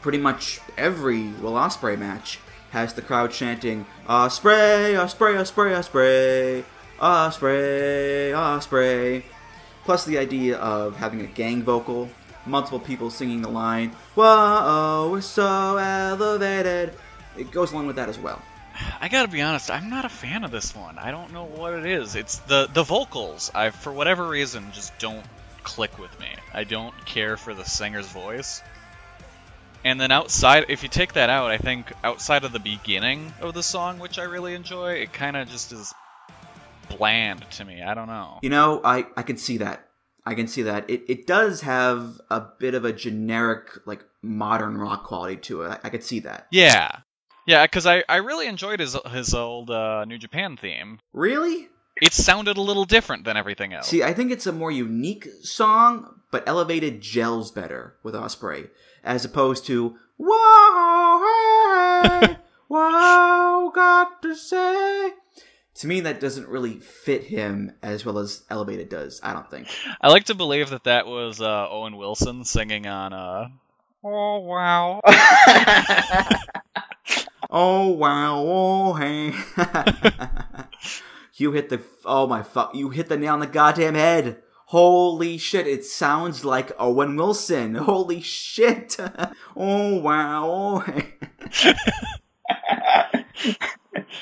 [0.01, 2.39] Pretty much every Will Ospreay match
[2.71, 6.63] has the crowd chanting, Ospreay, Ospreay, Ospreay, Ospreay,
[7.01, 9.23] Osprey, Ospreay.
[9.83, 12.09] Plus the idea of having a gang vocal,
[12.45, 16.93] multiple people singing the line, Whoa, we're so elevated.
[17.37, 18.41] It goes along with that as well.
[18.99, 20.97] I gotta be honest, I'm not a fan of this one.
[20.97, 22.15] I don't know what it is.
[22.15, 23.51] It's the the vocals.
[23.53, 25.25] I for whatever reason just don't
[25.63, 26.27] click with me.
[26.53, 28.61] I don't care for the singer's voice.
[29.83, 33.53] And then outside, if you take that out, I think outside of the beginning of
[33.55, 35.93] the song, which I really enjoy, it kind of just is
[36.97, 37.81] bland to me.
[37.81, 38.39] I don't know.
[38.41, 39.87] You know, I I can see that.
[40.25, 40.89] I can see that.
[40.89, 45.71] It it does have a bit of a generic like modern rock quality to it.
[45.71, 46.47] I, I could see that.
[46.51, 46.91] Yeah,
[47.47, 50.99] yeah, because I, I really enjoyed his his old uh, New Japan theme.
[51.13, 51.69] Really?
[52.01, 53.87] It sounded a little different than everything else.
[53.87, 58.69] See, I think it's a more unique song, but elevated gels better with Ospreay,
[59.03, 61.21] as opposed to "Whoa,
[62.03, 65.13] hey, whoa, got to say."
[65.75, 69.21] To me, that doesn't really fit him as well as Elevated does.
[69.23, 69.67] I don't think.
[70.01, 73.47] I like to believe that that was uh, Owen Wilson singing on uh,
[74.03, 74.99] "Oh Wow."
[77.49, 79.33] oh wow, oh hey.
[81.35, 82.75] you hit the oh my fuck!
[82.75, 84.41] You hit the nail on the goddamn head.
[84.67, 85.67] Holy shit!
[85.67, 87.75] It sounds like Owen Wilson.
[87.75, 88.97] Holy shit!
[89.55, 91.13] oh wow, oh hey.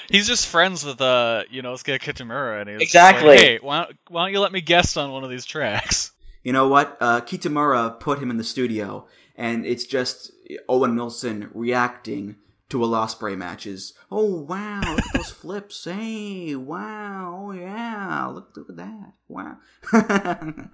[0.09, 3.29] He's just friends with uh you know, Yonosuke Kitamura, and he's exactly.
[3.29, 6.11] Like, hey, why don't, why don't you let me guest on one of these tracks?
[6.43, 6.97] You know what?
[7.01, 10.31] Uh, Kitamura put him in the studio, and it's just
[10.69, 12.37] Owen Wilson reacting
[12.69, 13.93] to a Ospreay matches.
[14.11, 15.85] Oh wow, look at those flips.
[15.85, 19.13] Hey, wow, oh yeah, look look at that.
[19.27, 19.57] Wow.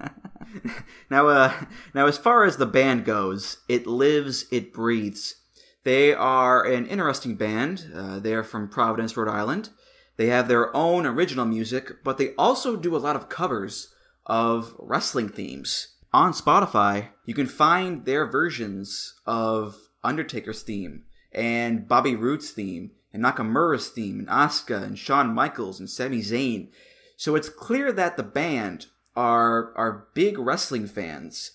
[1.09, 1.53] now uh
[1.93, 5.35] now as far as the band goes, it lives, it breathes.
[5.85, 7.91] They are an interesting band.
[7.93, 9.69] Uh, they are from Providence, Rhode Island.
[10.17, 13.93] They have their own original music, but they also do a lot of covers
[14.25, 15.89] of wrestling themes.
[16.11, 23.23] On Spotify, you can find their versions of Undertaker's theme, and Bobby Roode's theme, and
[23.23, 26.69] Nakamura's theme, and Asuka, and Shawn Michaels, and Sami Zayn.
[27.15, 31.51] So it's clear that the band are are big wrestling fans,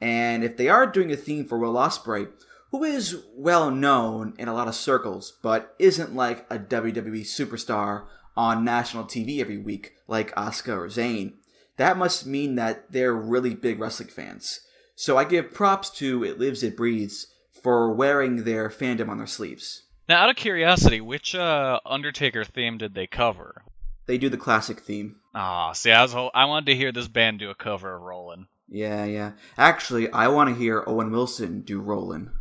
[0.00, 2.28] and if they are doing a theme for Will Ospreay,
[2.74, 8.06] who is well known in a lot of circles, but isn't like a WWE superstar
[8.36, 11.34] on national TV every week like Asuka or Zayn,
[11.76, 14.58] that must mean that they're really big wrestling fans.
[14.96, 17.28] So I give props to It Lives, It Breathes
[17.62, 19.84] for wearing their fandom on their sleeves.
[20.08, 23.62] Now, out of curiosity, which uh, Undertaker theme did they cover?
[24.06, 25.14] They do the classic theme.
[25.32, 28.48] Ah, see, I was I wanted to hear this band do a cover of Rollin'.
[28.68, 29.32] Yeah, yeah.
[29.56, 32.32] Actually, I want to hear Owen Wilson do Rollin'.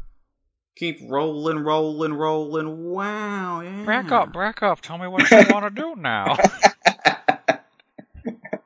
[0.75, 2.83] Keep rolling, rolling, rolling.
[2.83, 3.85] Wow, yeah.
[3.85, 4.81] Back up, back up.
[4.81, 6.35] Tell me what you want to do now.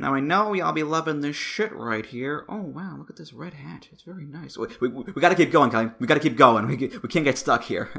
[0.00, 2.46] Now I know y'all be loving this shit right here.
[2.48, 3.88] Oh wow, look at this red hat.
[3.92, 4.56] It's very nice.
[4.56, 5.90] We, we, we gotta keep going, Kelly.
[5.98, 6.66] We gotta keep going.
[6.66, 7.90] We, we can't get stuck here.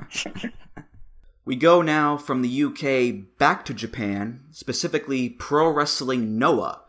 [1.46, 6.82] we go now from the UK back to Japan, specifically Pro Wrestling Noah.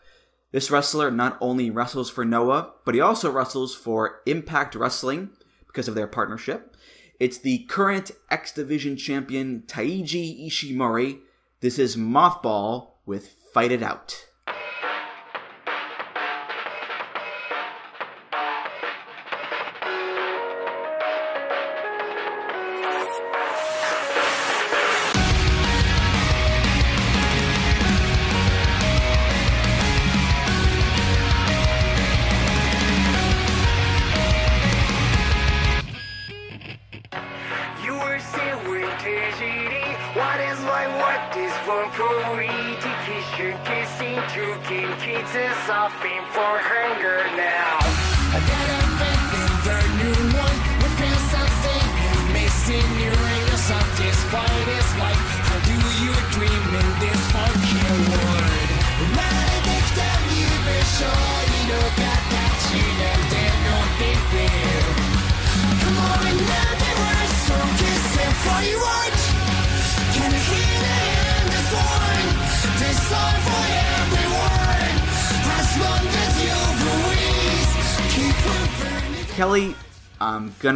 [0.51, 5.29] This wrestler not only wrestles for Noah, but he also wrestles for Impact Wrestling
[5.73, 6.77] because of their partnership.
[7.19, 11.21] It's the current X Division champion Taiji Ishimori.
[11.61, 14.27] This is Mothball with Fight It Out.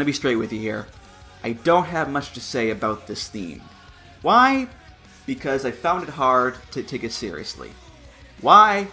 [0.06, 0.86] Gonna be straight with you here.
[1.42, 3.60] I don't have much to say about this theme.
[4.22, 4.68] Why?
[5.26, 7.72] because I found it hard to take it seriously.
[8.40, 8.86] Why?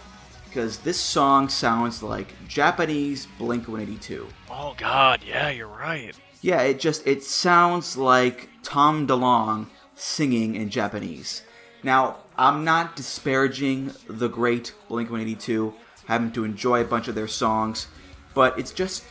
[0.48, 4.26] Because this song sounds like Japanese Blink 182.
[4.50, 6.14] Oh god, yeah, you're right.
[6.42, 11.42] Yeah, it just it sounds like Tom DeLonge singing in Japanese.
[11.82, 15.74] Now, I'm not disparaging the great Blink 182,
[16.06, 17.86] having to enjoy a bunch of their songs,
[18.34, 19.04] but it's just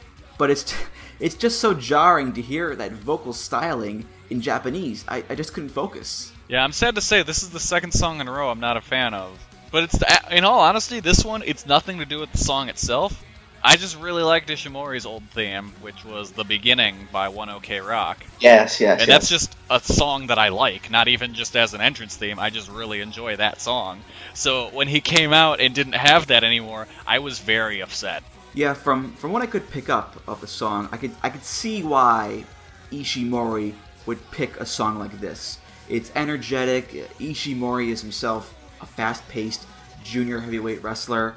[0.43, 0.75] but it's
[1.21, 5.05] it's just so jarring to hear that vocal styling in Japanese.
[5.07, 6.33] I, I just couldn't focus.
[6.49, 8.75] Yeah, I'm sad to say this is the second song in a row I'm not
[8.75, 9.39] a fan of.
[9.71, 13.23] But it's in all honesty, this one it's nothing to do with the song itself.
[13.63, 18.17] I just really liked Ishimori's old theme, which was "The Beginning" by One OK Rock.
[18.41, 18.99] Yes, yes.
[18.99, 19.07] And yes.
[19.07, 22.37] that's just a song that I like, not even just as an entrance theme.
[22.37, 24.01] I just really enjoy that song.
[24.33, 28.23] So when he came out and didn't have that anymore, I was very upset.
[28.53, 31.43] Yeah, from from what I could pick up of the song, I could I could
[31.43, 32.45] see why
[32.91, 33.73] Ishimori
[34.05, 35.59] would pick a song like this.
[35.89, 36.91] It's energetic.
[37.19, 39.65] Ishimori is himself a fast-paced
[40.03, 41.35] junior heavyweight wrestler.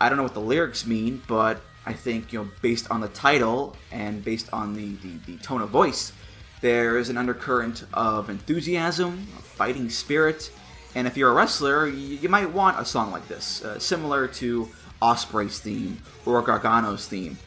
[0.00, 3.08] I don't know what the lyrics mean, but I think you know, based on the
[3.08, 6.12] title and based on the, the, the tone of voice,
[6.60, 10.50] there is an undercurrent of enthusiasm, a fighting spirit,
[10.94, 14.26] and if you're a wrestler, you, you might want a song like this, uh, similar
[14.28, 14.68] to
[15.00, 17.38] Ospreay's theme or Gargano's theme.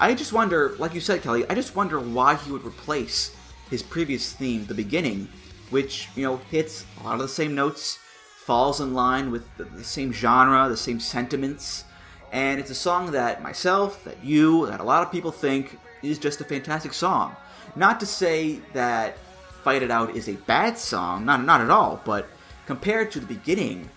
[0.00, 3.34] I just wonder, like you said, Kelly, I just wonder why he would replace
[3.70, 5.28] his previous theme, the beginning,
[5.70, 7.98] which you know hits a lot of the same notes,
[8.36, 11.84] falls in line with the, the same genre, the same sentiments,
[12.32, 16.18] and it's a song that myself, that you, that a lot of people think is
[16.18, 17.34] just a fantastic song.
[17.74, 19.18] Not to say that
[19.64, 22.28] Fight It Out is a bad song, not not at all, but
[22.66, 23.88] compared to the beginning,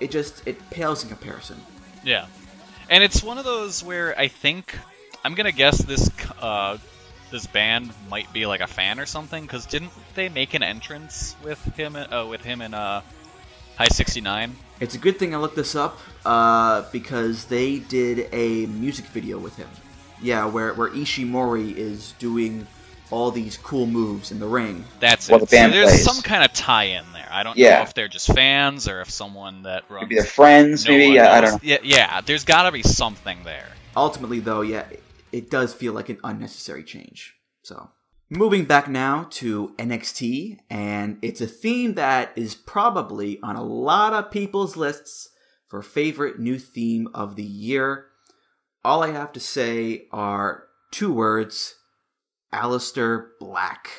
[0.00, 1.60] it just it pales in comparison.
[2.04, 2.26] Yeah,
[2.88, 4.76] and it's one of those where I think
[5.24, 6.10] I'm gonna guess this
[6.40, 6.78] uh,
[7.30, 11.36] this band might be like a fan or something because didn't they make an entrance
[11.42, 13.02] with him uh, with him in uh,
[13.76, 14.56] High 69?
[14.80, 19.38] It's a good thing I looked this up uh, because they did a music video
[19.38, 19.68] with him.
[20.22, 22.66] Yeah, where where Ishimori is doing
[23.10, 24.84] all these cool moves in the ring.
[25.00, 25.48] That's Well, it.
[25.48, 26.04] the band so there's plays.
[26.04, 27.28] some kind of tie-in there.
[27.30, 27.76] I don't Yeah.
[27.78, 30.02] know if they're just fans or if someone that runs.
[30.02, 30.84] maybe they're friends.
[30.86, 31.58] no maybe one yeah, I don't know.
[31.62, 32.20] Yeah, yeah.
[32.20, 33.68] There's got to be something there.
[33.96, 35.02] Ultimately, though, yeah, it-
[35.32, 37.34] it does feel like an unnecessary change.
[37.62, 37.90] So,
[38.30, 44.12] moving back now to NXT, and it's a theme that is probably on a lot
[44.12, 45.30] of people's lists
[45.66, 48.06] for favorite new theme of the year.
[48.84, 51.74] All I have to say are two words
[52.52, 53.90] Aleister Black.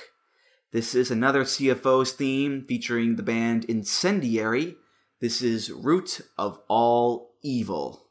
[0.71, 4.75] This is another CFO's theme featuring the band Incendiary.
[5.19, 8.07] This is Root of All Evil.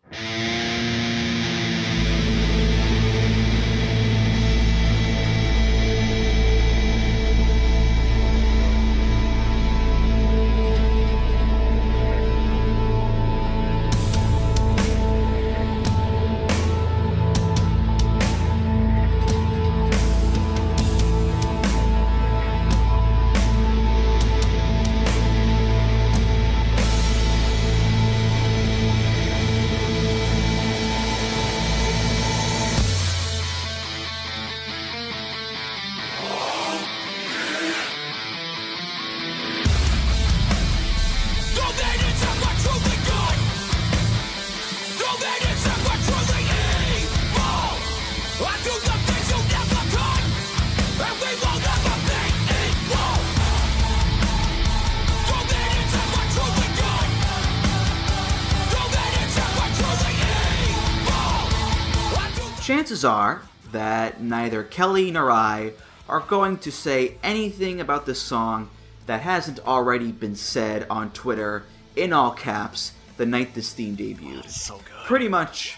[62.98, 65.72] Chances are that neither Kelly nor I
[66.08, 68.70] are going to say anything about this song
[69.06, 74.48] that hasn't already been said on Twitter in all caps the night this theme debuted.
[74.48, 75.04] So good.
[75.06, 75.76] Pretty much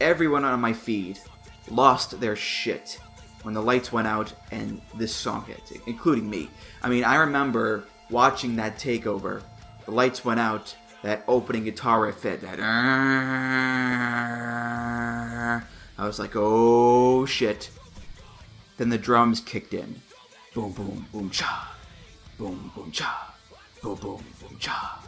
[0.00, 1.18] everyone on my feed
[1.70, 2.98] lost their shit
[3.42, 6.48] when the lights went out and this song hit, including me.
[6.82, 9.42] I mean, I remember watching that takeover.
[9.84, 12.58] The lights went out, that opening guitar riff hit, that.
[15.98, 17.70] I was like, oh shit.
[18.76, 20.02] Then the drums kicked in.
[20.54, 21.74] Boom, boom, boom, cha.
[22.38, 23.34] Boom, boom, cha.
[23.82, 25.02] Boom, boom, boom, cha.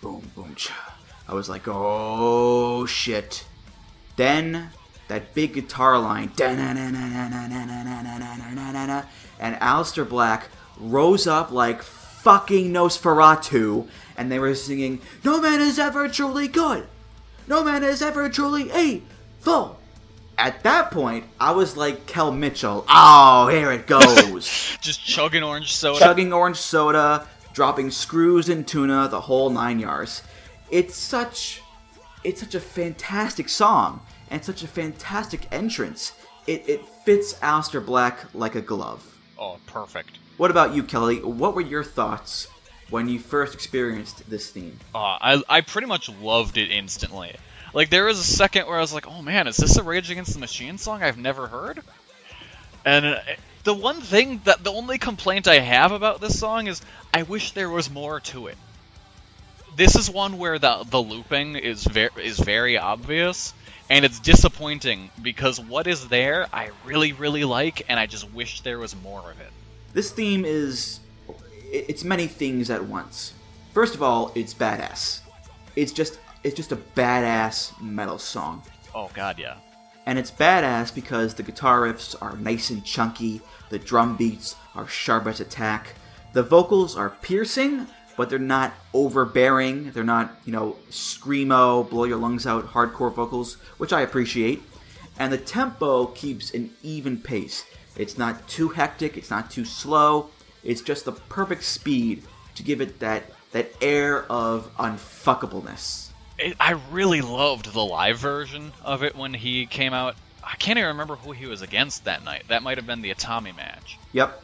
[0.00, 0.94] Boom, boom, cha.
[1.28, 3.44] I was like, oh shit.
[4.16, 4.70] Then
[5.08, 6.30] that big guitar line,
[9.40, 15.80] and Aleister Black rose up like fucking Nosferatu, and they were singing, No man is
[15.80, 16.86] ever truly good.
[17.48, 19.79] No man is ever truly evil.
[20.40, 22.86] At that point, I was like Kel Mitchell.
[22.88, 24.46] Oh, here it goes.
[24.80, 25.98] Just chugging orange soda.
[25.98, 30.22] Chugging orange soda, dropping screws and tuna, the whole nine yards.
[30.70, 31.60] It's such,
[32.24, 36.12] it's such a fantastic song and such a fantastic entrance.
[36.46, 39.18] It, it fits Aleister Black like a glove.
[39.38, 40.20] Oh, perfect.
[40.38, 41.20] What about you, Kelly?
[41.22, 42.48] What were your thoughts
[42.88, 44.78] when you first experienced this theme?
[44.94, 47.36] Uh, I I pretty much loved it instantly.
[47.72, 50.10] Like there was a second where I was like, "Oh man, is this a Rage
[50.10, 51.82] Against the Machine song I've never heard?"
[52.84, 53.20] And uh,
[53.64, 56.80] the one thing that the only complaint I have about this song is
[57.12, 58.56] I wish there was more to it.
[59.76, 63.54] This is one where the the looping is very is very obvious
[63.88, 68.62] and it's disappointing because what is there I really really like and I just wish
[68.62, 69.50] there was more of it.
[69.92, 71.00] This theme is
[71.72, 73.32] it's many things at once.
[73.72, 75.20] First of all, it's badass.
[75.76, 78.62] It's just it's just a badass metal song.
[78.94, 79.56] Oh god, yeah.
[80.06, 84.88] And it's badass because the guitar riffs are nice and chunky, the drum beats are
[84.88, 85.94] sharp as attack,
[86.32, 87.86] the vocals are piercing,
[88.16, 89.92] but they're not overbearing.
[89.92, 94.62] They're not, you know, screamo, blow your lungs out, hardcore vocals, which I appreciate.
[95.18, 97.64] And the tempo keeps an even pace.
[97.96, 100.30] It's not too hectic, it's not too slow.
[100.62, 102.22] It's just the perfect speed
[102.54, 106.09] to give it that that air of unfuckableness.
[106.40, 110.16] It, I really loved the live version of it when he came out.
[110.42, 112.44] I can't even remember who he was against that night.
[112.48, 113.98] That might have been the Atami match.
[114.12, 114.42] Yep.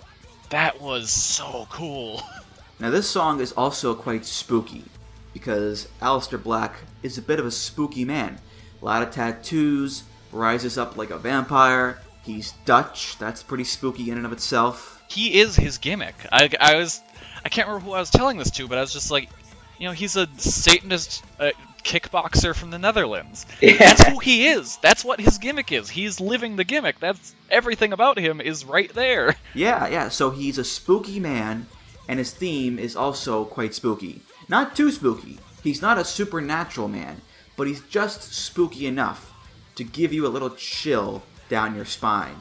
[0.51, 2.23] That was so cool.
[2.79, 4.85] Now this song is also quite spooky
[5.33, 8.39] because Aleister Black is a bit of a spooky man.
[8.83, 11.99] A lot of tattoos, rises up like a vampire.
[12.23, 13.17] He's Dutch.
[13.19, 15.03] That's pretty spooky in and of itself.
[15.09, 16.15] He is his gimmick.
[16.31, 17.01] I, I was
[17.45, 19.31] I can't remember who I was telling this to, but I was just like,
[19.79, 21.53] you know, he's a Satanist uh,
[21.87, 23.47] kickboxer from the Netherlands.
[23.61, 23.79] Yeah.
[23.79, 24.77] That's who he is.
[24.83, 25.89] That's what his gimmick is.
[25.89, 26.99] He's living the gimmick.
[27.01, 29.37] That's everything about him is right there.
[29.55, 30.09] Yeah, yeah.
[30.11, 31.67] So he's a spooky man,
[32.09, 34.21] and his theme is also quite spooky.
[34.49, 35.39] Not too spooky.
[35.63, 37.23] He's not a supernatural man,
[37.57, 39.33] but he's just spooky enough
[39.77, 42.37] to give you a little chill down your spine.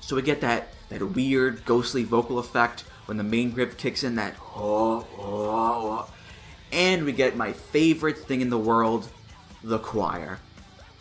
[0.00, 4.16] So we get that that weird ghostly vocal effect when the main grip kicks in
[4.16, 6.10] that oh, oh, oh.
[6.74, 9.08] And we get my favorite thing in the world,
[9.62, 10.40] the choir.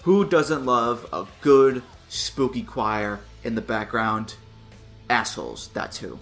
[0.03, 4.35] Who doesn't love a good spooky choir in the background?
[5.09, 6.19] Assholes, that's who.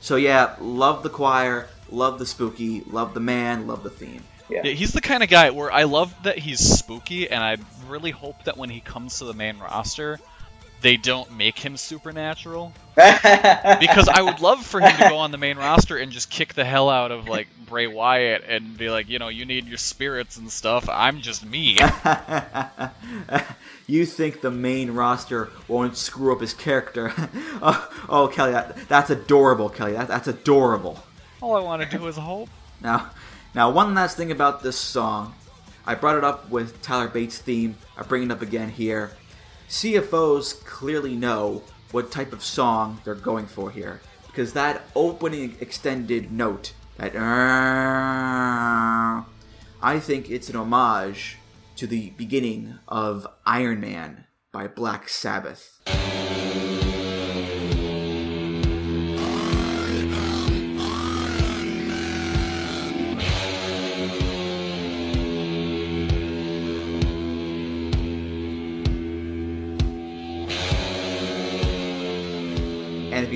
[0.00, 4.22] so yeah, love the choir, love the spooky, love the man, love the theme.
[4.50, 7.56] Yeah, he's the kind of guy where I love that he's spooky, and I
[7.88, 10.20] really hope that when he comes to the main roster,
[10.84, 12.70] they don't make him supernatural.
[12.94, 16.52] because I would love for him to go on the main roster and just kick
[16.52, 19.78] the hell out of like Bray Wyatt and be like, you know, you need your
[19.78, 20.86] spirits and stuff.
[20.90, 21.78] I'm just me.
[23.86, 27.14] you think the main roster won't screw up his character?
[27.62, 29.94] oh, oh, Kelly, that, that's adorable, Kelly.
[29.94, 31.02] That, that's adorable.
[31.40, 32.50] All I want to do is hope.
[32.82, 33.10] Now,
[33.54, 35.34] now, one last thing about this song.
[35.86, 37.76] I brought it up with Tyler Bates' theme.
[37.96, 39.12] I bring it up again here.
[39.68, 44.00] CFOs clearly know what type of song they're going for here
[44.34, 48.44] because that opening extended note, that ah,
[49.80, 51.38] I think it's an homage
[51.76, 55.80] to the beginning of Iron Man by Black Sabbath.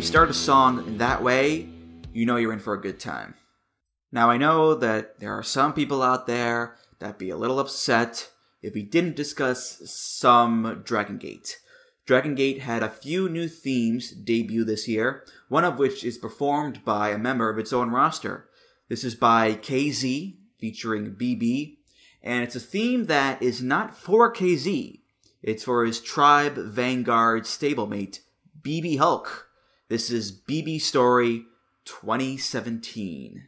[0.09, 1.69] Start a song in that way,
[2.15, 3.35] you know you're in for a good time.
[4.11, 8.31] Now, I know that there are some people out there that be a little upset
[8.63, 11.59] if we didn't discuss some Dragon Gate.
[12.07, 16.87] Dragon Gate had a few new themes debut this year, one of which is performed
[16.87, 18.49] by a member of its own roster.
[18.89, 21.77] This is by KZ, featuring BB,
[22.23, 25.01] and it's a theme that is not for KZ.
[25.43, 28.21] It's for his tribe Vanguard stablemate,
[28.63, 29.48] BB Hulk.
[29.91, 31.47] This is BB Story
[31.87, 33.47] 2017.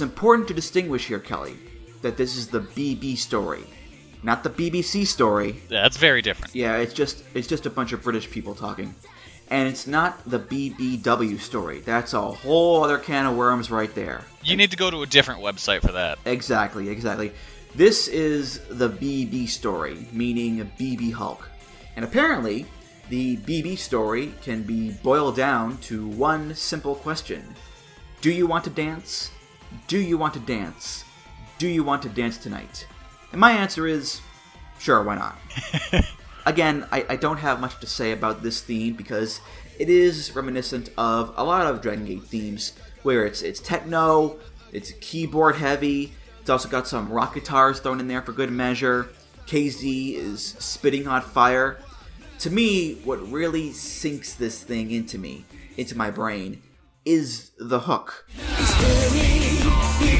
[0.00, 1.58] It's important to distinguish here, Kelly,
[2.00, 3.64] that this is the BB story,
[4.22, 5.60] not the BBC story.
[5.68, 6.54] Yeah, that's very different.
[6.54, 8.94] Yeah, it's just it's just a bunch of British people talking,
[9.50, 11.80] and it's not the BBW story.
[11.80, 14.24] That's a whole other can of worms right there.
[14.42, 16.18] You need to go to a different website for that.
[16.24, 17.32] Exactly, exactly.
[17.74, 21.46] This is the BB story, meaning BB Hulk,
[21.96, 22.64] and apparently,
[23.10, 27.44] the BB story can be boiled down to one simple question:
[28.22, 29.30] Do you want to dance?
[29.86, 31.04] Do you want to dance?
[31.58, 32.86] Do you want to dance tonight?
[33.32, 34.20] And my answer is
[34.78, 35.38] sure, why not?
[36.46, 39.40] Again, I, I don't have much to say about this theme because
[39.78, 44.38] it is reminiscent of a lot of Dragon Gate themes where it's it's techno,
[44.72, 49.08] it's keyboard heavy, it's also got some rock guitars thrown in there for good measure.
[49.46, 51.78] KZ is spitting hot fire.
[52.40, 55.44] To me, what really sinks this thing into me,
[55.76, 56.62] into my brain,
[57.04, 58.26] is the hook.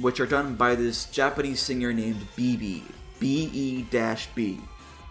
[0.00, 2.82] which are done by this Japanese singer named BB,
[3.18, 3.86] B-E
[4.34, 4.60] B.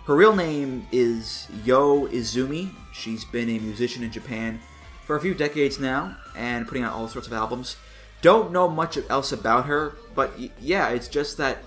[0.06, 2.72] Her real name is Yo Izumi.
[2.92, 4.60] She's been a musician in Japan
[5.06, 7.78] for a few decades now and putting out all sorts of albums.
[8.22, 11.60] Don't know much else about her, but yeah, it's just that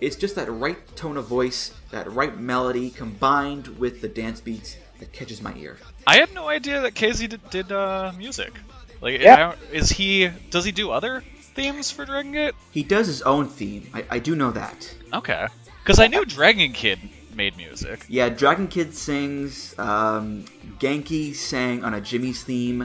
[0.00, 4.76] it's just that right tone of voice, that right melody combined with the dance beats
[4.98, 5.78] that catches my ear.
[6.06, 8.52] I had no idea that KZ did, did uh, music.
[9.00, 9.54] Like, Yeah.
[9.72, 10.28] Is he?
[10.50, 11.22] Does he do other
[11.54, 12.54] themes for Dragon Gate?
[12.70, 13.88] He does his own theme.
[13.94, 14.94] I, I do know that.
[15.12, 15.46] Okay,
[15.82, 16.98] because I knew Dragon Kid
[17.34, 18.04] made music.
[18.08, 19.78] Yeah, Dragon Kid sings.
[19.78, 20.44] Um,
[20.78, 22.82] Genki sang on a Jimmy's theme.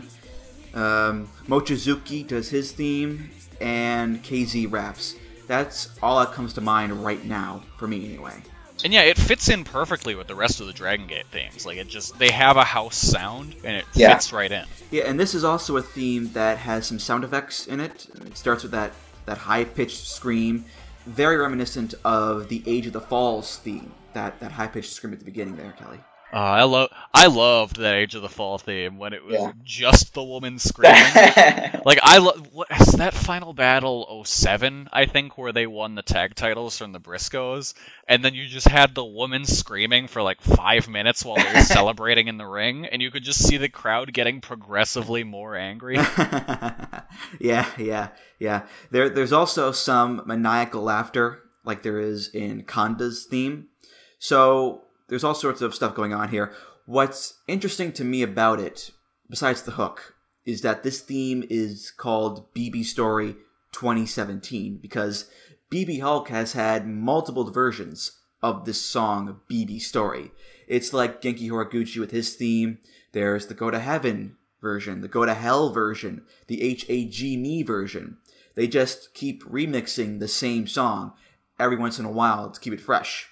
[0.74, 5.15] Um, Mochizuki does his theme, and KZ raps.
[5.47, 8.43] That's all that comes to mind right now for me, anyway.
[8.84, 11.66] And yeah, it fits in perfectly with the rest of the Dragon Gate themes.
[11.66, 14.14] Like, it just they have a house sound, and it Yeah.
[14.14, 14.66] fits right in.
[14.90, 18.08] Yeah, and this is also a theme that has some sound effects in it.
[18.26, 18.94] It starts with that
[19.26, 20.66] that high pitched scream,
[21.06, 23.92] very reminiscent of the Age of the Falls theme.
[24.14, 26.00] That that high pitched scream at the beginning there, Kelly.
[26.32, 29.52] Uh, I love, I loved that Age of the Fall theme when it was Yeah.
[29.64, 31.02] just the woman screaming.
[31.86, 36.04] like I love what is that final battle 07, I think, where they won the
[36.04, 37.74] tag titles from the Briscoes,
[38.08, 41.62] and then you just had the woman screaming for like five minutes while they were
[41.66, 45.96] celebrating in the ring, and you could just see the crowd getting progressively more angry.
[47.40, 48.10] yeah, yeah,
[48.40, 48.64] yeah.
[48.92, 53.68] There, there's also some maniacal laughter, like there is in Kanda's theme.
[54.20, 56.53] So there's all sorts of stuff going on here.
[56.86, 58.91] What's interesting to me about it,
[59.30, 63.36] besides the hook, is that this theme is called BB Story
[63.72, 65.30] 2017 because
[65.72, 70.32] BB Hulk has had multiple versions of this song, BB Story.
[70.68, 72.80] It's like Genki Horiguchi with his theme.
[73.12, 78.18] There's the Go to Heaven version, the Go to Hell version, the HAG Me version.
[78.55, 81.14] They just keep remixing the same song
[81.60, 83.28] every once in a while to keep it fresh.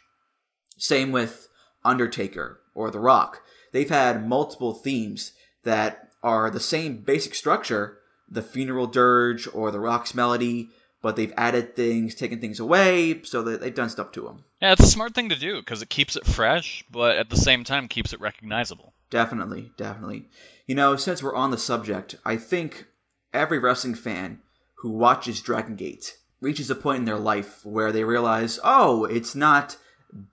[0.77, 1.47] Same with
[1.83, 3.41] Undertaker or The Rock.
[3.71, 7.99] They've had multiple themes that are the same basic structure,
[8.29, 10.69] the funeral dirge or the Rock's melody,
[11.01, 14.43] but they've added things, taken things away, so that they've done stuff to them.
[14.61, 17.37] yeah, it's a smart thing to do because it keeps it fresh, but at the
[17.37, 18.93] same time keeps it recognizable.
[19.09, 20.27] Definitely, definitely.
[20.65, 22.87] You know, since we're on the subject, I think
[23.33, 24.39] every wrestling fan
[24.79, 29.33] who watches Dragon Gate reaches a point in their life where they realize, oh, it's
[29.35, 29.77] not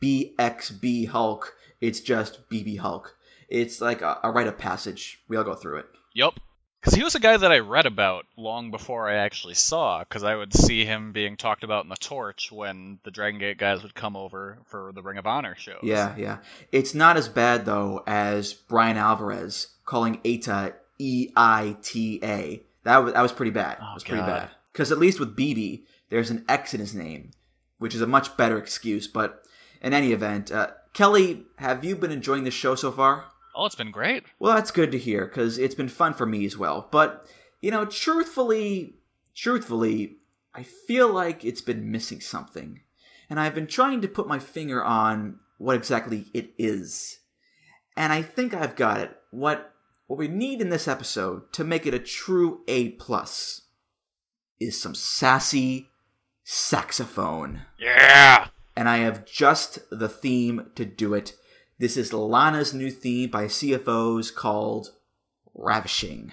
[0.02, 3.16] BXB Hulk, it's just BB Hulk.
[3.48, 5.20] It's like a, a rite of passage.
[5.28, 5.86] We all go through it.
[6.14, 6.34] Yep.
[6.80, 10.22] Because he was a guy that I read about long before I actually saw, because
[10.22, 13.82] I would see him being talked about in the Torch when the Dragon Gate guys
[13.82, 15.80] would come over for the Ring of Honor shows.
[15.82, 16.38] Yeah, yeah.
[16.72, 22.60] It's not as bad, though, as Bryan Alvarez calling Eita E I T A.
[22.82, 23.78] That was, that was pretty bad.
[23.80, 24.50] Oh, it was pretty bad.
[24.70, 27.30] Because at least with BB, there's an X in his name,
[27.78, 29.06] which is a much better excuse.
[29.08, 29.42] But
[29.82, 33.24] in any event, uh, Kelly, have you been enjoying this show so far?
[33.54, 34.24] Oh, it's been great.
[34.38, 36.88] Well, that's good to hear because it's been fun for me as well.
[36.90, 37.26] But
[37.60, 38.94] you know, truthfully,
[39.34, 40.16] truthfully,
[40.54, 42.80] I feel like it's been missing something,
[43.30, 47.18] and I've been trying to put my finger on what exactly it is.
[47.96, 49.16] And I think I've got it.
[49.30, 49.72] What
[50.06, 53.62] what we need in this episode to make it a true A plus
[54.60, 55.90] is some sassy
[56.42, 57.62] saxophone.
[57.78, 58.48] Yeah.
[58.76, 61.34] And I have just the theme to do it.
[61.78, 64.90] This is Lana's new theme by CFOs called
[65.54, 66.32] Ravishing.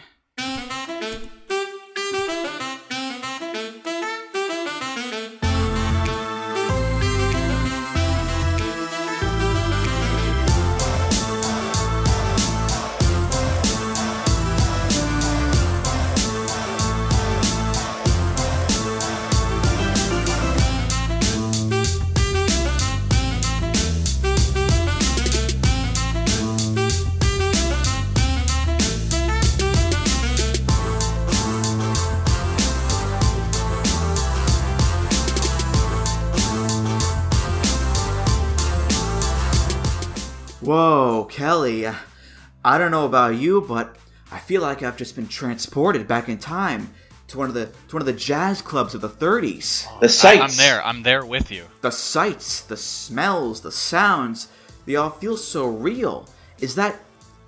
[42.64, 43.96] I don't know about you, but
[44.32, 46.94] I feel like I've just been transported back in time
[47.30, 49.88] to one of the to one of the jazz clubs of the 30s.
[50.00, 50.42] The I, sights.
[50.42, 50.86] I'm there.
[50.86, 51.66] I'm there with you.
[51.82, 54.50] The sights, the smells, the sounds,
[54.86, 56.28] they all feel so real.
[56.60, 57.00] Is that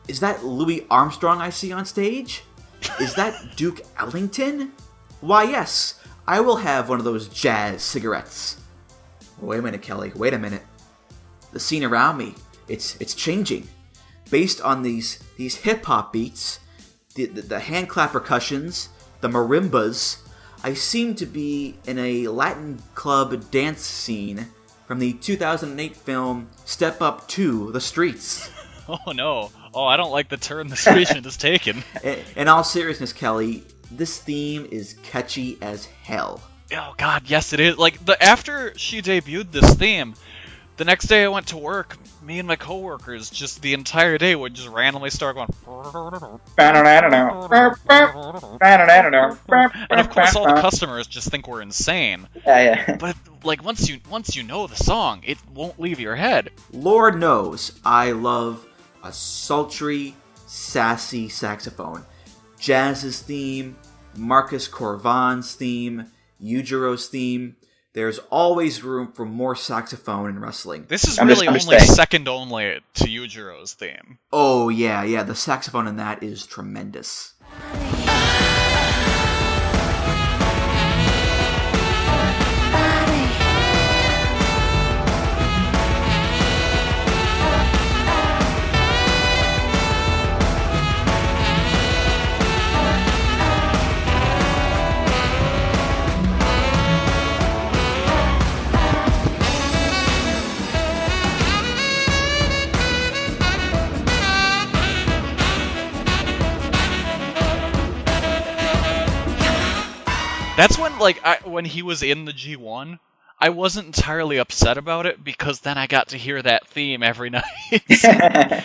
[0.07, 2.43] is that Louis Armstrong I see on stage?
[2.99, 4.71] Is that Duke Ellington?
[5.21, 8.57] Why yes, I will have one of those jazz cigarettes.
[9.39, 10.11] Wait a minute, Kelly.
[10.15, 10.63] Wait a minute.
[11.51, 12.33] The scene around me,
[12.67, 13.67] it's it's changing.
[14.33, 16.59] Based on these these hip hop beats,
[17.13, 18.89] the, the the hand clap percussions,
[19.21, 20.17] the marimbas,
[20.63, 24.47] I seem to be in a Latin club dance scene
[24.87, 28.49] from the 2008 film Step Up to the Streets.
[28.89, 29.49] Oh no.
[29.73, 31.85] Oh, I don't like the turn this region is taken.
[32.35, 36.41] In all seriousness, Kelly, this theme is catchy as hell.
[36.73, 37.77] Oh god, yes it is.
[37.77, 40.15] Like the after she debuted this theme,
[40.77, 44.35] the next day I went to work, me and my coworkers just the entire day
[44.35, 45.47] would just randomly start going
[49.89, 52.27] and of course all the customers just think we're insane.
[52.45, 52.95] Yeah, yeah.
[52.97, 56.49] But like once you once you know the song, it won't leave your head.
[56.71, 58.65] Lord knows I love
[59.03, 60.15] a sultry,
[60.47, 62.05] sassy saxophone.
[62.59, 63.75] Jazz's theme,
[64.15, 66.05] Marcus Corvan's theme,
[66.41, 67.55] Yujiro's theme.
[67.93, 70.85] There's always room for more saxophone in wrestling.
[70.87, 71.91] This is I'm really I'm only saying.
[71.91, 74.17] second only to Yujiro's theme.
[74.31, 77.33] Oh, yeah, yeah, the saxophone in that is tremendous.
[110.55, 112.99] That's when like I, when he was in the G1,
[113.39, 117.29] I wasn't entirely upset about it because then I got to hear that theme every
[117.31, 117.43] night.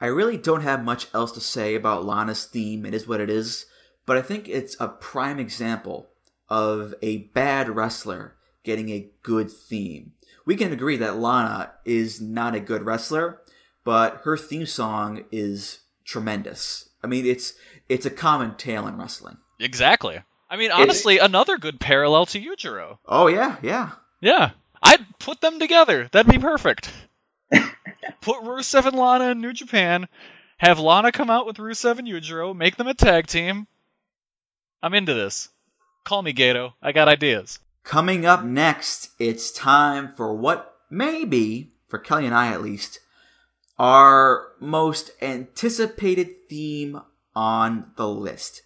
[0.00, 2.84] I really don't have much else to say about Lana's theme.
[2.84, 3.66] It is what it is.
[4.06, 6.08] But I think it's a prime example
[6.48, 8.34] of a bad wrestler
[8.64, 10.12] getting a good theme.
[10.46, 13.40] We can agree that Lana is not a good wrestler,
[13.84, 16.88] but her theme song is tremendous.
[17.04, 17.52] I mean, it's
[17.88, 19.36] it's a common tale in wrestling.
[19.60, 20.22] exactly.
[20.50, 22.98] I mean, honestly, another good parallel to Yujiro.
[23.06, 23.90] Oh yeah, yeah.
[24.20, 24.50] Yeah,
[24.82, 26.08] I'd put them together.
[26.10, 26.90] That'd be perfect.
[27.52, 30.08] put Rusev and Lana in New Japan.
[30.56, 32.54] Have Lana come out with Rusev and Yujiro.
[32.54, 33.66] Make them a tag team.
[34.82, 35.48] I'm into this.
[36.04, 36.72] Call me Gedo.
[36.82, 37.58] I got ideas.
[37.84, 43.00] Coming up next, it's time for what may be, for Kelly and I at least,
[43.78, 47.00] our most anticipated theme
[47.34, 48.62] on the list.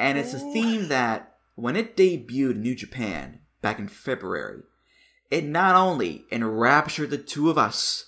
[0.00, 4.62] And it's a theme that, when it debuted in New Japan back in February,
[5.30, 8.06] it not only enraptured the two of us,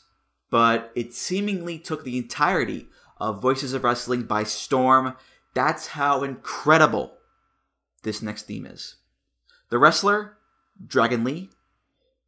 [0.50, 2.88] but it seemingly took the entirety
[3.18, 5.14] of Voices of Wrestling by storm.
[5.52, 7.18] That's how incredible
[8.04, 8.96] this next theme is.
[9.68, 10.38] The wrestler,
[10.84, 11.50] Dragon Lee.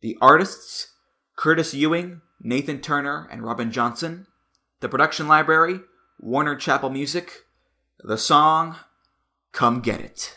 [0.03, 0.89] The artists,
[1.37, 4.27] Curtis Ewing, Nathan Turner, and Robin Johnson.
[4.81, 5.81] The production library,
[6.21, 7.45] Warner Chappell Music.
[8.01, 8.77] The song,
[9.55, 10.37] Come Get It.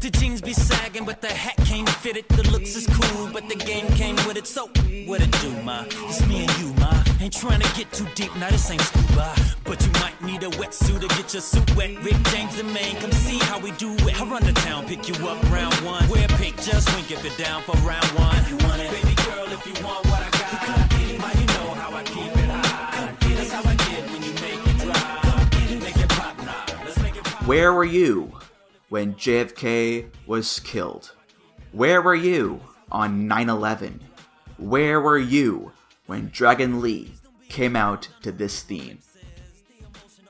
[0.00, 2.28] The jeans be sagging, but the hat came fitted.
[2.28, 4.46] The looks is cool, but the game came with it.
[4.46, 4.66] So
[5.06, 5.84] what it do, ma?
[5.88, 7.11] It's me and you, ma.
[7.22, 8.34] Ain't trying to get too deep.
[8.34, 11.90] Now this ain't scuba, but you might need a wetsuit to get your suit wet.
[12.02, 14.20] Rick James the main, come see how we do it.
[14.20, 16.08] I run the town, pick you up round one.
[16.08, 18.34] Wear pink, just wink if you're down for round one.
[18.38, 21.20] If you want it, baby girl, if you want what I got, come get it.
[21.20, 22.90] Ma, you know how I keep it high.
[22.90, 25.12] I get you now.
[27.46, 28.32] Where were you
[28.88, 31.12] when JFK was killed?
[31.70, 32.60] Where were you
[32.90, 34.00] on 9 11?
[34.58, 35.70] Where were you
[36.06, 37.14] when Dragon Lee
[37.48, 38.98] came out to this theme?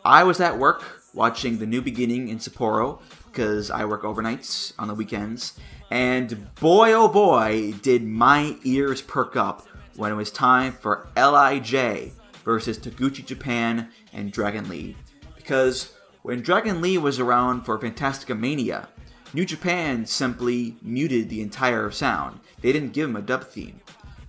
[0.05, 4.89] I was at work watching The New Beginning in Sapporo because I work overnights on
[4.89, 5.59] the weekends,
[5.91, 9.67] and boy oh boy did my ears perk up
[9.97, 12.13] when it was time for LIJ
[12.45, 14.97] versus Taguchi Japan and Dragon Lee.
[15.37, 15.93] Because
[16.23, 18.89] when Dragon Lee was around for Fantastica Mania,
[19.35, 22.41] New Japan simply muted the entire sound.
[22.61, 23.81] They didn't give him a dub theme.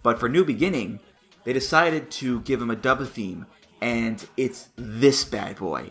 [0.02, 1.00] But for New Beginning,
[1.44, 3.46] they decided to give him a dub theme,
[3.82, 5.90] and it's this bad boy.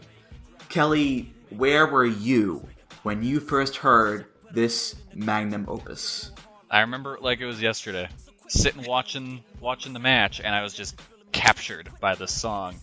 [0.68, 2.66] Kelly, where were you
[3.02, 6.30] when you first heard this magnum opus?
[6.70, 8.08] I remember like it was yesterday,
[8.48, 11.00] sitting watching watching the match, and I was just
[11.32, 12.76] captured by this song,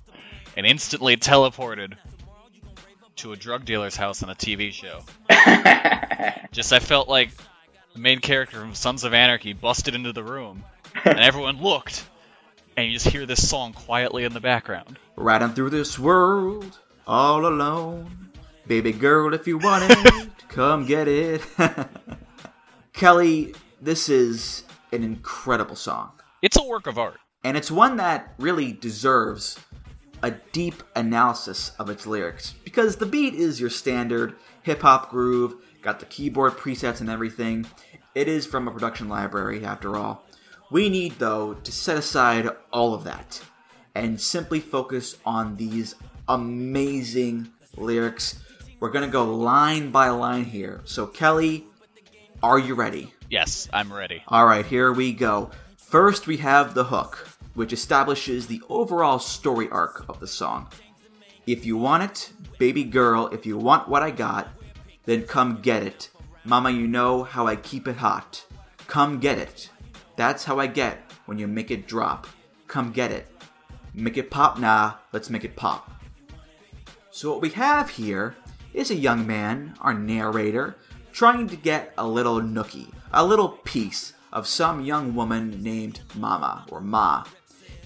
[0.56, 1.94] and instantly teleported
[3.18, 5.02] to a drug dealer's house on a TV show.
[6.52, 7.32] just I felt like
[7.94, 10.64] the main character from Sons of Anarchy busted into the room,
[11.04, 12.08] and everyone looked,
[12.80, 14.98] and you just hear this song quietly in the background.
[15.18, 18.30] Riding through this world all alone.
[18.68, 21.42] Baby girl, if you want it, come get it.
[22.94, 24.64] Kelly, this is
[24.94, 26.12] an incredible song.
[26.42, 27.18] It's a work of art.
[27.44, 29.60] And it's one that really deserves
[30.24, 35.56] a deep analysis of its lyrics because the beat is your standard hip hop groove,
[35.82, 37.66] got the keyboard presets and everything.
[38.16, 40.26] It is from a production library, after all.
[40.72, 43.42] We need, though, to set aside all of that
[43.96, 45.96] and simply focus on these
[46.28, 48.40] amazing lyrics.
[48.80, 50.82] We're going to go line by line here.
[50.86, 51.66] So, Kelly,
[52.44, 53.14] are you ready?
[53.30, 54.24] Yes, I'm ready.
[54.28, 55.52] All right, here we go.
[55.78, 60.70] First, we have the hook, which establishes the overall story arc of the song.
[61.48, 64.50] If you want it, baby girl, if you want what I got,
[65.06, 66.10] then come get it.
[66.44, 68.46] Mama, you know how I keep it hot.
[68.86, 69.70] Come get it.
[70.20, 70.98] That's how I get
[71.28, 72.28] when you make it drop.
[72.68, 73.30] Come get it.
[73.94, 75.90] Make it pop nah, let's make it pop.
[77.10, 78.36] So, what we have here
[78.74, 80.76] is a young man, our narrator,
[81.14, 86.66] trying to get a little nookie, a little piece of some young woman named Mama
[86.70, 87.24] or Ma.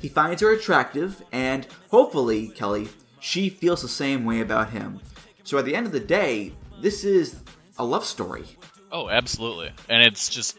[0.02, 5.02] He finds her attractive, and hopefully, Kelly, she feels the same way about him.
[5.44, 7.36] So at the end of the day, this is
[7.78, 8.46] a love story.
[8.92, 9.72] Oh, absolutely.
[9.88, 10.58] And it's just.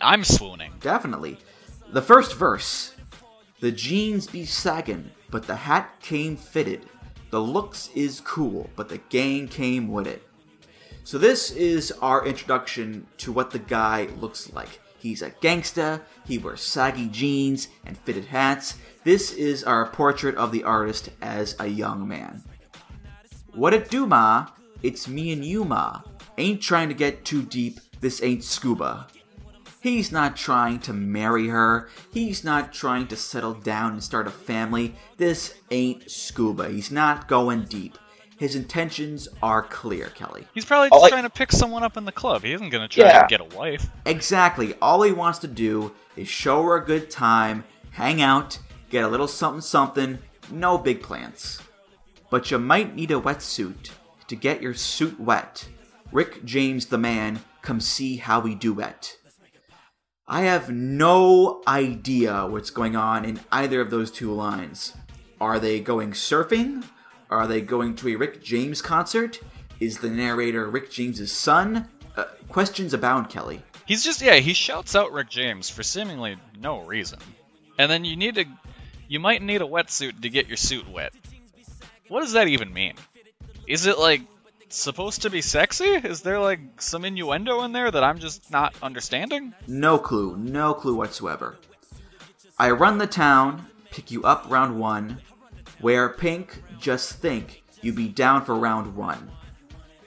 [0.00, 0.72] I'm swooning.
[0.80, 1.38] Definitely.
[1.92, 2.94] The first verse
[3.60, 6.86] The jeans be saggin', but the hat came fitted.
[7.30, 10.22] The looks is cool, but the gang came with it.
[11.04, 14.80] So, this is our introduction to what the guy looks like.
[14.98, 18.74] He's a gangsta, he wears saggy jeans and fitted hats.
[19.04, 22.42] This is our portrait of the artist as a young man.
[23.54, 24.48] What it do, ma?
[24.82, 26.00] It's me and you, ma.
[26.38, 29.06] Ain't trying to get too deep, this ain't scuba.
[29.86, 31.88] He's not trying to marry her.
[32.12, 34.96] He's not trying to settle down and start a family.
[35.16, 36.68] This ain't scuba.
[36.70, 37.96] He's not going deep.
[38.36, 40.44] His intentions are clear, Kelly.
[40.52, 42.42] He's probably just like- trying to pick someone up in the club.
[42.42, 43.22] He isn't going to try Yeah.
[43.22, 43.86] to get a wife.
[44.04, 44.74] Exactly.
[44.82, 47.62] All he wants to do is show her a good time,
[47.92, 48.58] hang out,
[48.90, 50.18] get a little something something,
[50.50, 51.60] no big plans.
[52.28, 53.90] But you might need a wetsuit
[54.26, 55.68] to get your suit wet.
[56.10, 59.16] Rick James the man, come see how we duet.
[60.28, 64.92] I have no idea what's going on in either of those two lines.
[65.40, 66.84] Are they going surfing?
[67.30, 69.38] Are they going to a Rick James concert?
[69.78, 71.88] Is the narrator Rick James's son?
[72.16, 73.62] Uh, questions abound, Kelly.
[73.84, 77.20] He's just yeah, he shouts out Rick James for seemingly no reason.
[77.78, 78.46] And then you need to
[79.06, 81.12] you might need a wetsuit to get your suit wet.
[82.08, 82.94] What does that even mean?
[83.68, 84.22] Is it like
[84.68, 85.84] supposed to be sexy?
[85.84, 89.54] Is there like some innuendo in there that I'm just not understanding?
[89.66, 91.56] No clue, no clue whatsoever.
[92.58, 95.20] I run the town, pick you up round one.
[95.80, 99.30] Wear pink, just think you'd be down for round one.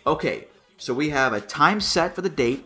[0.07, 0.47] Okay,
[0.77, 2.65] so we have a time set for the date,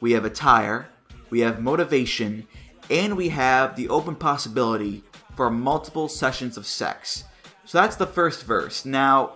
[0.00, 0.88] we have attire,
[1.30, 2.46] we have motivation,
[2.90, 5.02] and we have the open possibility
[5.34, 7.24] for multiple sessions of sex.
[7.64, 8.84] So that's the first verse.
[8.84, 9.32] Now,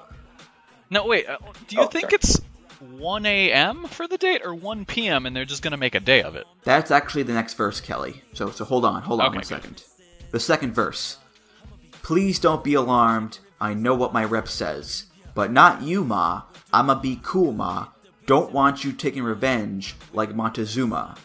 [0.90, 1.28] No, wait.
[1.28, 2.14] uh, Do you Oh, think sorry.
[2.14, 2.40] it's
[2.80, 3.84] 1 a.m.
[3.88, 5.26] for the date or 1 p.m.
[5.26, 6.46] and they're just gonna make a day of it?
[6.64, 8.22] That's actually the next verse, Kelly.
[8.32, 9.46] So so hold on, hold on Okay, one good.
[9.48, 9.82] second.
[10.30, 11.18] The second verse.
[12.02, 13.38] Please don't be alarmed.
[13.60, 15.06] I know what my rep says.
[15.34, 16.42] But not you, Ma.
[16.72, 17.88] I'ma be cool, Ma.
[18.26, 21.16] Don't want you taking revenge like Montezuma.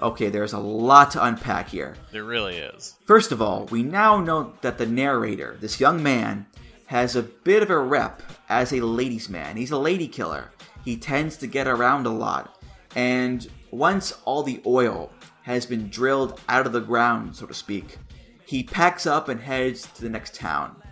[0.00, 1.96] Okay, there's a lot to unpack here.
[2.12, 2.94] There really is.
[3.04, 6.46] First of all, we now know that the narrator, this young man,
[6.86, 9.56] has a bit of a rep as a ladies' man.
[9.56, 10.50] He's a lady killer.
[10.84, 12.62] He tends to get around a lot.
[12.96, 15.10] And once all the oil
[15.42, 17.98] has been drilled out of the ground, so to speak,
[18.46, 20.82] he packs up and heads to the next town.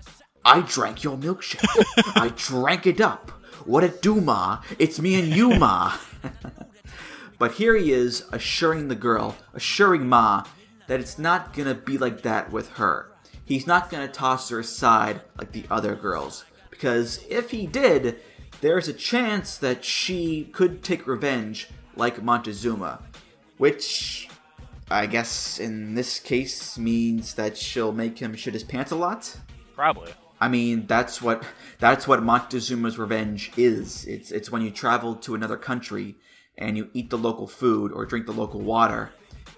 [0.45, 1.65] I drank your milkshake.
[2.15, 3.31] I drank it up.
[3.65, 4.63] What a do, Ma?
[4.79, 5.97] It's me and you, Ma.
[7.39, 10.45] But here he is assuring the girl, assuring Ma,
[10.87, 13.13] that it's not gonna be like that with her.
[13.45, 16.45] He's not gonna toss her aside like the other girls.
[16.77, 18.21] Because if he did,
[18.61, 23.03] there's a chance that she could take revenge like Montezuma.
[23.57, 24.29] Which,
[24.91, 29.35] I guess in this case, means that she'll make him shit his pants a lot?
[29.75, 30.13] Probably.
[30.39, 31.45] I mean, that's what
[31.79, 34.05] that's what Montezuma's revenge is.
[34.05, 36.17] It's it's when you travel to another country
[36.59, 39.13] and you eat the local food or drink the local water,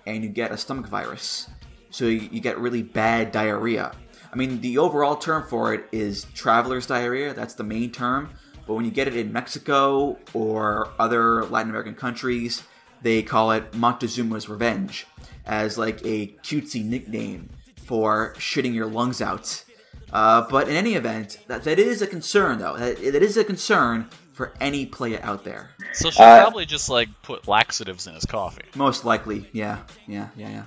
[0.06, 1.50] and you get a stomach virus.
[1.90, 3.92] So you, you get really bad diarrhea.
[4.32, 7.34] I mean, the overall term for it is traveler's diarrhea.
[7.34, 8.30] That's the main term.
[8.66, 12.62] But when you get it in Mexico or other Latin American countries,
[13.00, 15.06] they call it Montezuma's revenge
[15.46, 17.48] as like a cutesy nickname
[17.86, 19.64] for shitting your lungs out.
[20.12, 22.76] Uh, but in any event, that, that is a concern, though.
[22.76, 25.70] That, that is a concern for any player out there.
[25.94, 28.62] So she'll Uh, probably just like put laxatives in his coffee.
[28.74, 30.64] Most likely, yeah, yeah, yeah, yeah.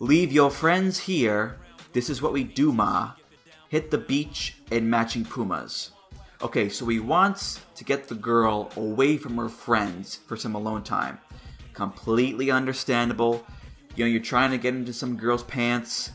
[0.00, 1.58] Leave your friends here.
[1.92, 3.12] This is what we do, Ma.
[3.68, 5.90] Hit the beach in matching pumas.
[6.40, 10.82] Okay, so he wants to get the girl away from her friends for some alone
[10.82, 11.18] time.
[11.72, 13.46] Completely understandable.
[13.94, 16.10] You know, you're trying to get into some girl's pants,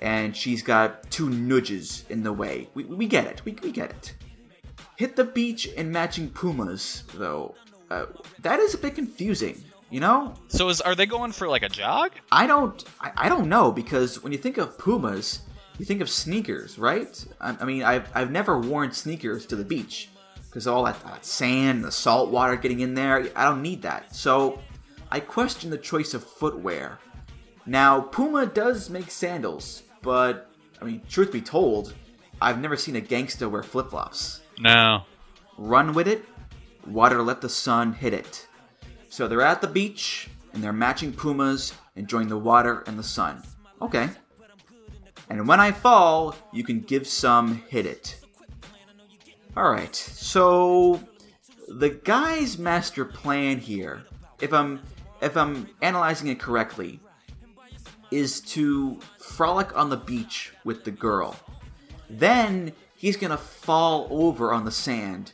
[0.00, 2.68] and she's got two nudges in the way.
[2.74, 3.44] We, we get it.
[3.44, 4.14] We, we get it.
[4.96, 7.54] Hit the beach in matching pumas, though.
[7.90, 8.06] Uh,
[8.40, 10.34] that is a bit confusing, you know?
[10.48, 12.12] So is are they going for like a jog?
[12.30, 15.40] I don't I, I don't know because when you think of Pumas,
[15.80, 17.24] you think of sneakers, right?
[17.40, 20.10] I, I mean, I've, I've never worn sneakers to the beach
[20.46, 24.14] because all that, that sand, the salt water getting in there, I don't need that.
[24.14, 24.60] So
[25.10, 26.98] I question the choice of footwear.
[27.64, 30.50] Now, Puma does make sandals, but
[30.82, 31.94] I mean, truth be told,
[32.42, 34.42] I've never seen a gangsta wear flip flops.
[34.58, 35.04] No.
[35.56, 36.26] Run with it,
[36.86, 38.46] water let the sun hit it.
[39.10, 43.42] So they're at the beach and they're matching pumas, enjoying the water and the sun.
[43.82, 44.08] Okay.
[45.28, 48.16] And when I fall, you can give some hit it.
[49.56, 51.00] Alright, so
[51.68, 54.04] the guy's master plan here,
[54.40, 54.80] if I'm
[55.20, 57.00] if I'm analyzing it correctly,
[58.10, 61.36] is to frolic on the beach with the girl.
[62.08, 65.32] Then he's gonna fall over on the sand,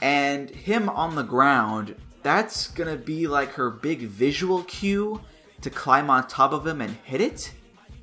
[0.00, 5.20] and him on the ground, that's gonna be like her big visual cue
[5.62, 7.52] to climb on top of him and hit it.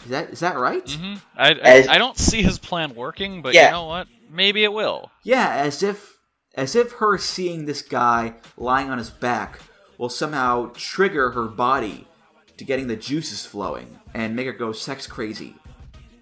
[0.03, 0.89] Is that is that right?
[0.89, 3.65] hmm I, I, As- I don't see his plan working, but Yeah.
[3.65, 4.07] you know what?
[4.31, 5.11] Maybe it will.
[5.23, 6.17] Yeah, as if
[6.55, 9.59] as if her seeing this guy lying on his back
[9.97, 12.07] will somehow trigger her body
[12.57, 15.55] to getting the juices flowing and make her go sex crazy.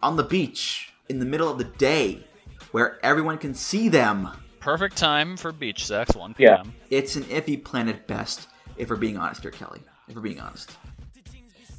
[0.01, 2.23] On the beach, in the middle of the day,
[2.71, 4.29] where everyone can see them.
[4.59, 6.49] Perfect time for beach sex, 1 p.m.
[6.49, 6.61] Yeah.
[6.63, 6.73] p.m.
[6.89, 8.47] It's an iffy plan at best,
[8.77, 9.81] if we're being honest here, Kelly.
[10.07, 10.75] If we're being honest.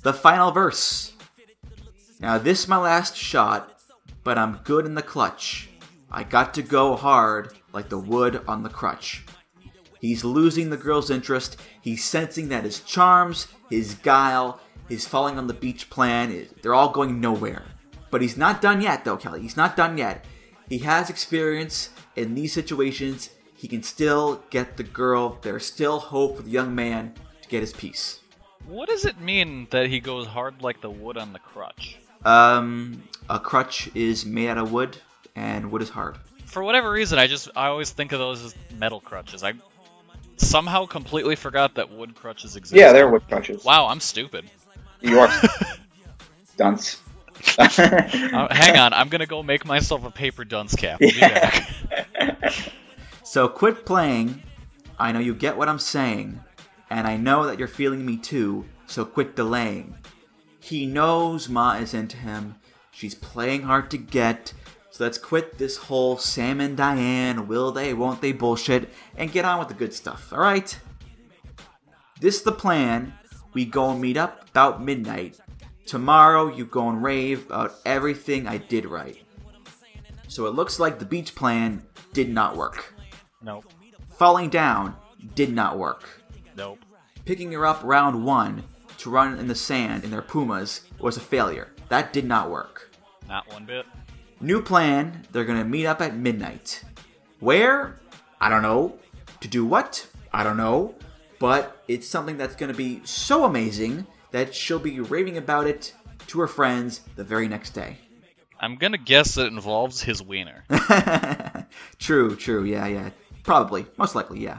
[0.02, 1.12] The final verse.
[2.20, 3.80] Now, this is my last shot,
[4.24, 5.68] but I'm good in the clutch.
[6.10, 9.24] I got to go hard like the wood on the crutch.
[10.00, 11.58] He's losing the girl's interest.
[11.80, 16.90] He's sensing that his charms, his guile, his falling on the beach plan, they're all
[16.90, 17.64] going nowhere.
[18.10, 19.42] But he's not done yet, though, Kelly.
[19.42, 20.24] He's not done yet.
[20.68, 23.30] He has experience in these situations.
[23.54, 25.38] He can still get the girl.
[25.42, 28.20] There's still hope for the young man to get his piece.
[28.66, 31.98] What does it mean that he goes hard like the wood on the crutch?
[32.24, 34.96] Um, a crutch is made out of wood,
[35.34, 36.18] and wood is hard.
[36.44, 39.42] For whatever reason, I just I always think of those as metal crutches.
[39.42, 39.54] I
[40.36, 42.78] somehow completely forgot that wood crutches exist.
[42.78, 43.64] Yeah, they're wood crutches.
[43.64, 44.50] Wow, I'm stupid.
[45.00, 45.30] You are
[46.56, 47.00] dunce.
[47.58, 50.98] Uh, hang on, I'm gonna go make myself a paper dunce cap.
[51.00, 51.12] Be.
[53.28, 54.42] So quit playing.
[54.98, 56.40] I know you get what I'm saying,
[56.88, 59.98] and I know that you're feeling me too, so quit delaying.
[60.60, 62.54] He knows Ma is into him.
[62.90, 64.54] She's playing hard to get.
[64.90, 69.44] So let's quit this whole Sam and Diane, will they, won't they bullshit, and get
[69.44, 70.80] on with the good stuff, alright?
[72.20, 73.12] This is the plan.
[73.52, 75.38] We go and meet up about midnight.
[75.88, 79.16] Tomorrow, you go and rave about everything I did right.
[80.28, 81.82] So it looks like the beach plan
[82.12, 82.94] did not work.
[83.40, 83.64] Nope.
[84.10, 84.94] Falling down
[85.34, 86.06] did not work.
[86.58, 86.84] Nope.
[87.24, 88.64] Picking her up round one
[88.98, 91.72] to run in the sand in their Pumas was a failure.
[91.88, 92.90] That did not work.
[93.26, 93.86] Not one bit.
[94.42, 96.84] New plan, they're gonna meet up at midnight.
[97.40, 97.98] Where?
[98.42, 98.98] I don't know.
[99.40, 100.06] To do what?
[100.34, 100.94] I don't know.
[101.38, 105.94] But it's something that's gonna be so amazing that she'll be raving about it
[106.28, 107.98] to her friends the very next day.
[108.60, 110.64] I'm gonna guess it involves his wiener.
[111.98, 113.10] true, true, yeah, yeah.
[113.44, 113.86] Probably.
[113.96, 114.58] Most likely, yeah.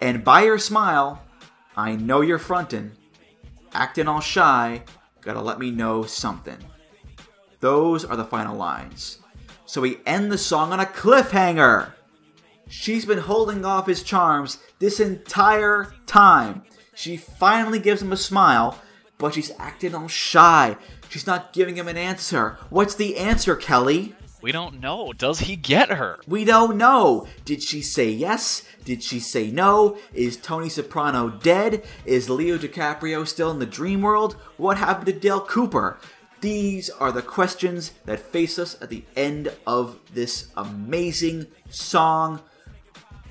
[0.00, 1.22] And by your smile,
[1.76, 2.92] I know you're frontin'.
[3.72, 4.82] Acting all shy,
[5.22, 6.58] gotta let me know something.
[7.60, 9.18] Those are the final lines.
[9.66, 11.92] So we end the song on a cliffhanger.
[12.68, 16.62] She's been holding off his charms this entire time.
[16.98, 18.76] She finally gives him a smile,
[19.18, 20.76] but she's acting all shy.
[21.08, 22.58] She's not giving him an answer.
[22.70, 24.16] What's the answer, Kelly?
[24.42, 25.12] We don't know.
[25.12, 26.18] Does he get her?
[26.26, 27.28] We don't know.
[27.44, 28.64] Did she say yes?
[28.84, 29.96] Did she say no?
[30.12, 31.84] Is Tony Soprano dead?
[32.04, 34.32] Is Leo DiCaprio still in the dream world?
[34.56, 36.00] What happened to Dale Cooper?
[36.40, 42.40] These are the questions that face us at the end of this amazing song.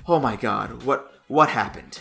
[0.06, 2.00] Oh my god, what what happened?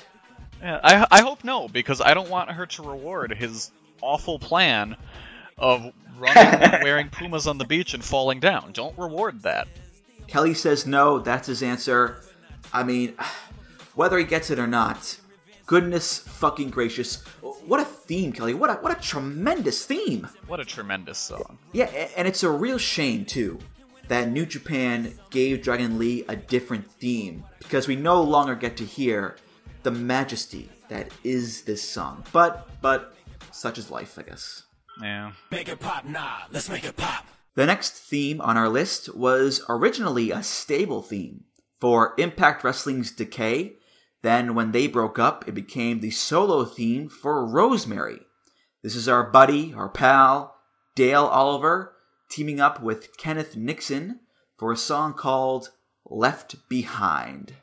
[0.62, 4.96] Yeah, I, I hope no, because I don't want her to reward his awful plan
[5.58, 8.72] of running wearing pumas on the beach and falling down.
[8.74, 9.68] Don't reward that.
[10.28, 12.22] Kelly says no, that's his answer.
[12.74, 13.14] I mean,
[13.96, 15.20] whether he gets it or not,
[15.66, 17.24] goodness fucking gracious.
[17.66, 18.54] What a theme, Kelly.
[18.54, 20.28] What a, what a tremendous theme.
[20.48, 21.58] What a tremendous song.
[21.74, 21.86] Yeah,
[22.16, 23.60] and it's a real shame, too,
[24.08, 28.86] that New Japan gave Dragon Lee a different theme because we no longer get to
[28.86, 29.36] hear
[29.88, 32.22] the majesty that is this song.
[32.34, 33.14] But, but,
[33.54, 34.64] such is life, I guess.
[35.02, 35.32] Yeah.
[35.50, 37.26] Make it pop, nah, let's make it pop.
[37.56, 41.46] The next theme on our list was originally a stable theme
[41.80, 43.78] for Impact Wrestling's Decay.
[44.24, 48.20] Then, when they broke up, it became the solo theme for Rosemary.
[48.84, 50.54] This is our buddy, our pal,
[50.96, 51.94] Dale Oliver,
[52.30, 54.20] teaming up with Kenneth Nixon
[54.58, 55.70] for a song called
[56.10, 57.54] Left Behind.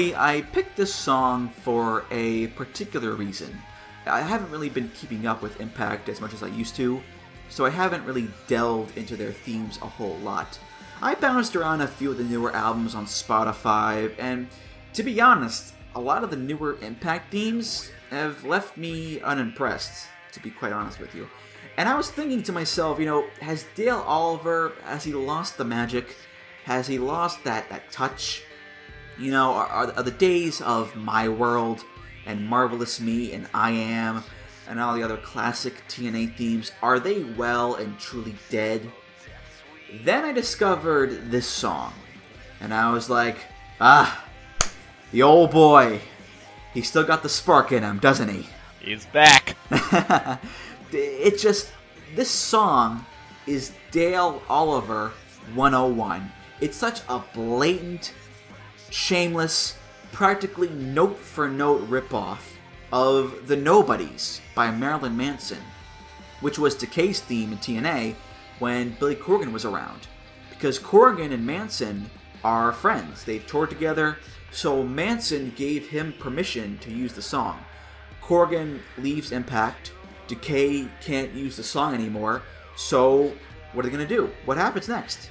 [0.00, 3.60] Kelly, I picked this song for a particular reason.
[4.06, 7.02] I haven't really been keeping up with Impact as much as I used to,
[7.50, 10.58] so I haven't really delved into their themes a whole lot.
[11.02, 14.48] I bounced around a few of the newer albums on Spotify, and
[14.94, 20.40] to be honest, a lot of the newer Impact themes have left me unimpressed, to
[20.40, 21.28] be quite honest with you.
[21.76, 25.64] And I was thinking to myself, you know, has Dale Oliver, has he lost the
[25.66, 26.16] magic?
[26.64, 28.44] Has he lost that, that touch?
[29.20, 31.84] You know, are, are, the days of My World
[32.24, 34.24] and Marvelous Me and I Am
[34.66, 38.90] and all the other classic TNA themes, are they well and truly dead?
[40.04, 41.92] Then I discovered this song,
[42.62, 43.36] and I was like,
[43.78, 44.24] ah,
[45.12, 46.00] the old boy.
[46.72, 48.46] He still got the spark in him, doesn't he?
[48.80, 49.54] He's back.
[50.92, 51.72] it just
[52.16, 53.04] this song
[53.46, 55.12] is Dale Oliver
[55.54, 56.32] 101.
[56.60, 58.14] It's such a blatant,
[58.90, 59.76] shameless,
[60.12, 62.40] practically note for note ripoff
[62.92, 65.62] of The Nobodies by Marilyn Manson,
[66.40, 68.16] which was Decay's theme in TNA
[68.58, 70.08] when Billy Corgan was around.
[70.50, 72.10] Because Corgan and Manson
[72.44, 74.18] are friends, they've toured together,
[74.50, 77.60] so Manson gave him permission to use the song.
[78.20, 79.92] Corgan leaves Impact,
[80.26, 82.42] Decay can't use the song anymore,
[82.76, 83.32] so
[83.72, 84.30] what are they gonna do?
[84.44, 85.30] What happens next?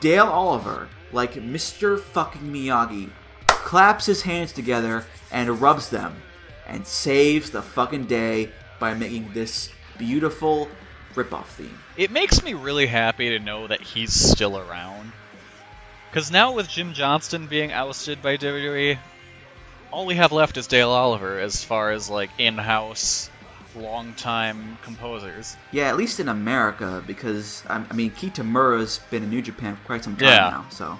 [0.00, 1.98] Dale Oliver, like Mr.
[2.00, 3.10] fucking Miyagi,
[3.46, 6.14] claps his hands together and rubs them
[6.66, 10.68] and saves the fucking day by making this beautiful
[11.14, 11.78] ripoff theme.
[11.96, 15.12] It makes me really happy to know that he's still around.
[16.10, 18.98] Because now with Jim Johnston being ousted by WWE,
[19.90, 23.30] all we have left is Dale Oliver as far as like in-house,
[23.76, 25.56] long-time composers.
[25.72, 29.84] Yeah, at least in America, because I I mean, Kitamura's been in New Japan for
[29.84, 30.50] quite some time Yeah.
[30.50, 30.66] now.
[30.70, 30.98] So,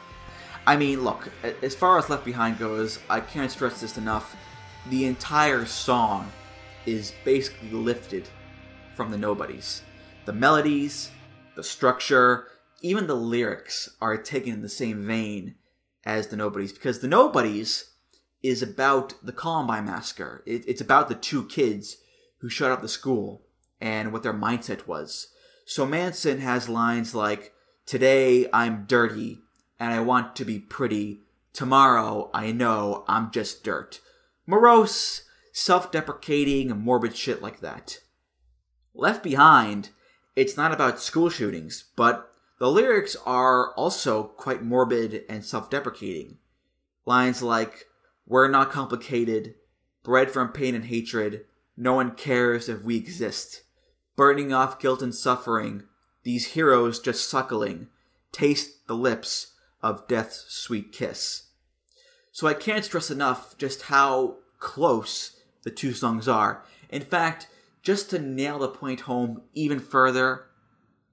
[0.67, 1.29] I mean, look,
[1.63, 4.37] as far as Left Behind goes, I can't stress this enough.
[4.91, 6.31] The entire song
[6.85, 8.29] is basically lifted
[8.95, 9.83] from the Nobodies.
[10.25, 11.11] The melodies,
[11.55, 12.49] the structure,
[12.83, 15.55] even the lyrics are taken in the same vein
[16.05, 17.91] as the Nobodies, because the Nobodies
[18.43, 20.43] is about the Columbine massacre.
[20.47, 21.97] It, it's about the two kids
[22.39, 23.43] who shut up the school
[23.81, 25.29] and what their mindset was.
[25.65, 27.53] So Manson has lines like,
[27.87, 29.41] Today I'm dirty
[29.79, 31.21] and I want to be pretty.
[31.53, 34.01] Tomorrow I know I'm just dirt.
[34.47, 35.23] Morose,
[35.53, 38.01] self deprecating, morbid shit like that.
[38.95, 39.91] Left Behind,
[40.35, 46.39] it's not about school shootings, but the lyrics are also quite morbid and self deprecating.
[47.05, 47.87] Lines like,
[48.27, 49.55] We're not complicated,
[50.03, 51.45] bred from pain and hatred,
[51.77, 53.63] no one cares if we exist.
[54.17, 55.85] Burning off guilt and suffering,
[56.23, 57.89] these heroes just suckling,
[58.33, 61.51] taste the lips of death's sweet kiss.
[62.33, 66.65] So I can't stress enough just how close the two songs are.
[66.89, 67.49] In fact,
[67.83, 70.47] just to nail the point home even further,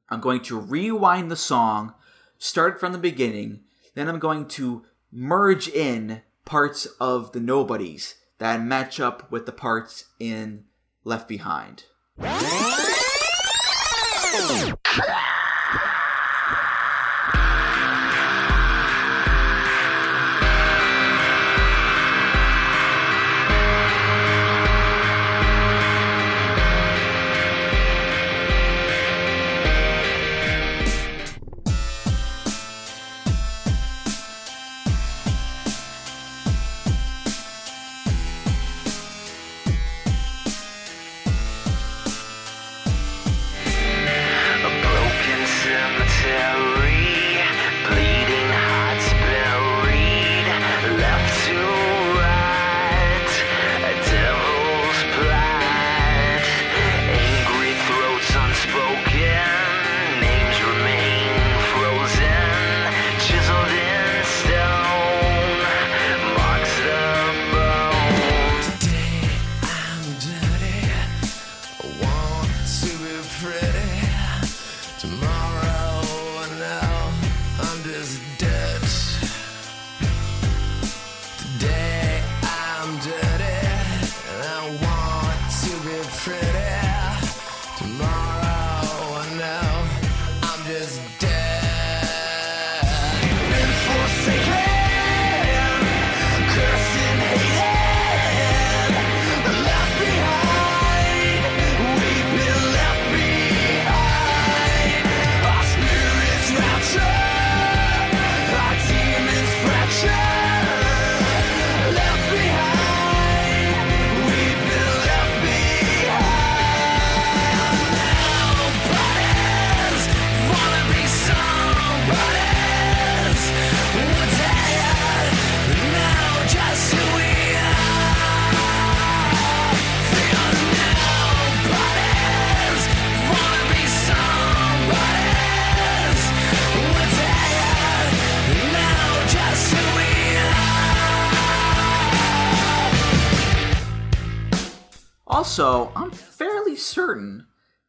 [0.10, 1.94] I'm going to rewind the song,
[2.38, 3.62] start from the beginning,
[3.96, 9.54] then I'm going to merge in parts of the Nobodies that match up with the
[9.54, 10.66] parts in
[11.06, 11.86] Left Behind.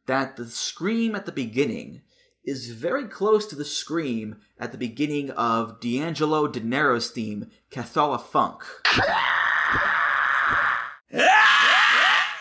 [0.07, 2.01] That the scream at the beginning
[2.43, 8.63] is very close to the scream at the beginning of D'Angelo Dinero's theme, Cathala Funk.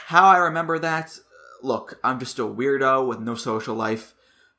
[0.07, 1.19] How I remember that?
[1.63, 4.15] Look, I'm just a weirdo with no social life,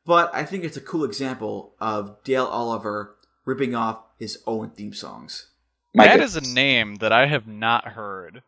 [0.05, 3.15] but I think it's a cool example of Dale Oliver
[3.45, 5.51] ripping off his own theme songs.
[5.93, 6.35] My That goodness.
[6.35, 8.41] is a name that I have not heard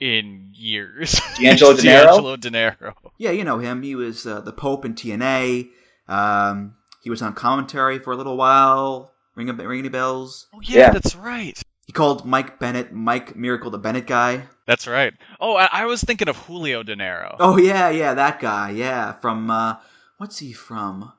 [0.00, 1.20] in years.
[1.40, 2.04] D'Angelo Dinero?
[2.06, 2.94] D'Angelo Dinero.
[3.18, 3.82] Yeah, you know him.
[3.82, 5.68] He was uh, the Pope in TNA.
[6.08, 9.12] Um, he was on commentary for a little while.
[9.34, 10.46] Ring, a, ring any bells?
[10.54, 10.90] Oh yeah, Yeah.
[10.90, 11.60] that's right.
[11.86, 14.42] He called Mike Bennett Mike Miracle the Bennett guy.
[14.66, 15.14] That's right.
[15.40, 17.36] Oh, I, I was thinking of Julio Dinero.
[17.40, 18.70] Oh yeah, yeah, that guy.
[18.70, 19.76] Yeah, from uh,
[20.18, 21.12] what's he from?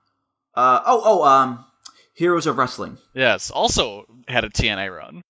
[0.54, 1.66] Uh, oh, oh, um,
[2.14, 2.98] Heroes of Wrestling.
[3.14, 3.50] Yes.
[3.50, 5.22] Also had a TNA run.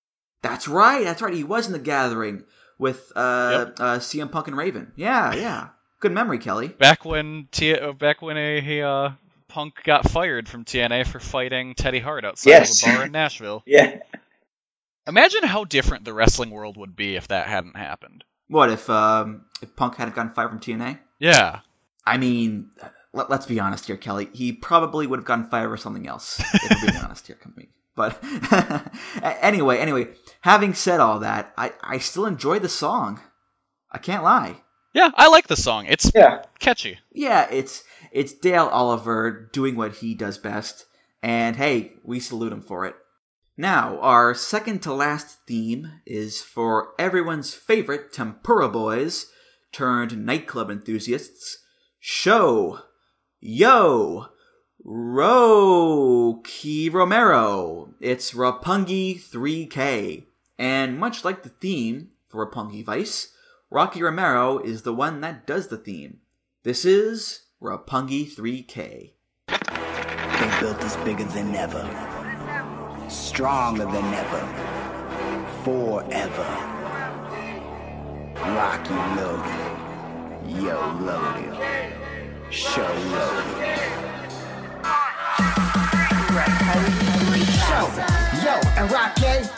[0.42, 1.04] That's right.
[1.04, 1.32] That's right.
[1.32, 2.44] He was in the gathering
[2.80, 3.76] with uh, Yep.
[3.80, 4.90] uh, CM Punk and Raven.
[4.96, 5.68] Yeah, yeah.
[6.00, 6.68] Good memory, Kelly.
[6.68, 9.10] Back when T- uh, back when a, he, uh,
[9.48, 12.82] Punk got fired from TNA for fighting Teddy Hart outside Yes.
[12.82, 13.62] of a bar in Nashville.
[13.66, 13.98] Yeah.
[15.06, 18.24] Imagine how different the wrestling world would be if that hadn't happened.
[18.48, 20.98] What if um, if Punk hadn't gotten fired from TNA?
[21.18, 21.60] Yeah.
[22.06, 22.70] I mean,
[23.12, 24.28] let, let's be honest here, Kelly.
[24.32, 26.40] He probably would have gotten fired for something else.
[26.40, 27.68] If we're being honest here, company.
[27.96, 28.22] But
[29.22, 30.08] anyway, anyway,
[30.40, 33.20] having said all that, I, I still enjoy the song.
[33.90, 34.56] I can't lie.
[34.92, 35.86] Yeah, I like the song.
[35.88, 36.42] It's Yeah.
[36.58, 36.98] catchy.
[37.12, 40.86] Yeah, it's it's Dale Oliver doing what he does best,
[41.22, 42.94] and hey, we salute him for it.
[43.56, 49.26] Now, our second to last theme is for everyone's favorite Tempura Boys
[49.70, 51.58] turned nightclub enthusiasts.
[52.00, 52.80] Show,
[53.38, 54.28] yo,
[54.82, 57.92] Rocky Romero.
[58.00, 60.24] It's Roppongi 3K.
[60.60, 63.32] And much like the theme for Roppongi Vice,
[63.70, 66.18] Rocky Romero is the one that does the theme.
[66.64, 69.12] This is Roppongi 3K.
[69.48, 71.88] They built us bigger than ever,
[73.08, 74.40] stronger than ever,
[75.64, 76.44] forever.
[78.36, 81.56] Rocky loaded, yo loaded,
[82.50, 83.80] show loaded.
[87.70, 87.88] Show,
[88.44, 89.48] yo, and Rocky,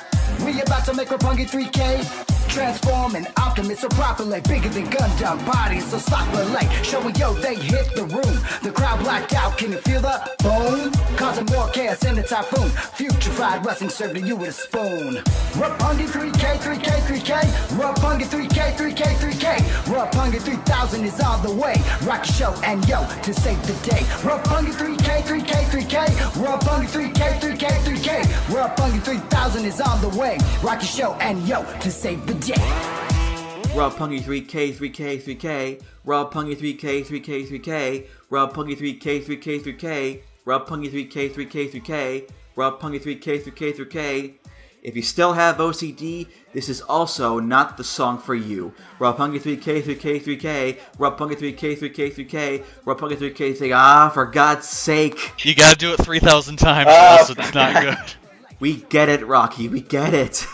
[0.45, 2.42] we about to make Roppongi 3K.
[2.53, 5.87] Transform an Optimus so properly bigger than Gundam bodies.
[5.87, 8.37] So sloppily like showing yo they hit the room.
[8.63, 9.57] The crowd blacked out.
[9.57, 10.93] Can you feel the boom?
[11.17, 12.69] Causing more chaos in the typhoon.
[12.69, 15.15] Future fried wrestling served to you with a spoon.
[15.57, 17.41] Roppongi 3K 3K 3K
[17.81, 21.77] Roppongi 3K 3K 3K Roppongi 3000 is on the way.
[22.03, 24.01] Rocky show and yo to save the day.
[24.21, 26.07] Roppongi 3K 3K 3K
[26.45, 28.23] Roppongi 3K 3K 3K
[28.53, 30.37] Roppongi 3000 is on the way.
[30.63, 35.83] Rocky show and yo to save the day Roppongi 3K, 3K, 3K.
[36.05, 38.07] Roppongi 3K, 3K, 3K.
[38.31, 40.23] Roppongi 3K, 3K, 3K.
[40.45, 42.29] Roppongi 3K, 3K, 3K.
[42.57, 44.35] Roppongi 3K, 3K, 3K.
[44.83, 48.75] If you still have OCD, this is also not the song for you.
[48.99, 50.79] Roppongi 3K, 3K, 3K.
[50.99, 52.65] Roppongi 3K, 3K, 3K.
[52.85, 53.73] Roppongi 3K, 3K.
[53.73, 55.45] Ah, for God's sake.
[55.45, 58.15] You gotta do it 3,000 times, Oh, or else it's not good.
[58.59, 59.69] We get it, Rocky.
[59.69, 60.45] We get it.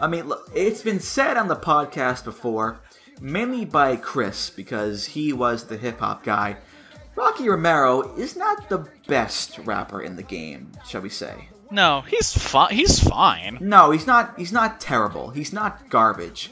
[0.00, 2.80] I mean, look, it's been said on the podcast before,
[3.20, 6.56] mainly by Chris, because he was the hip hop guy.
[7.16, 11.48] Rocky Romero is not the best rapper in the game, shall we say?
[11.70, 12.74] No, he's fine.
[12.74, 13.58] He's fine.
[13.60, 14.38] No, he's not.
[14.38, 15.30] He's not terrible.
[15.30, 16.50] He's not garbage,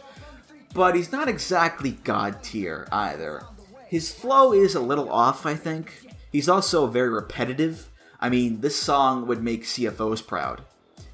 [0.75, 3.45] but he's not exactly god tier either.
[3.87, 6.07] His flow is a little off, I think.
[6.31, 7.91] He's also very repetitive.
[8.21, 10.63] I mean, this song would make CFOs proud.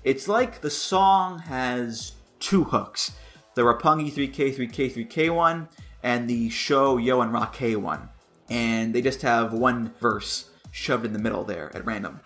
[0.02, 2.14] It's like the song has
[2.44, 3.12] two hooks
[3.54, 5.68] the Roppongi 3K 3K 3K one
[6.02, 8.10] and the Show Yo and K one.
[8.50, 12.20] And they just have one verse shoved in the middle there at random.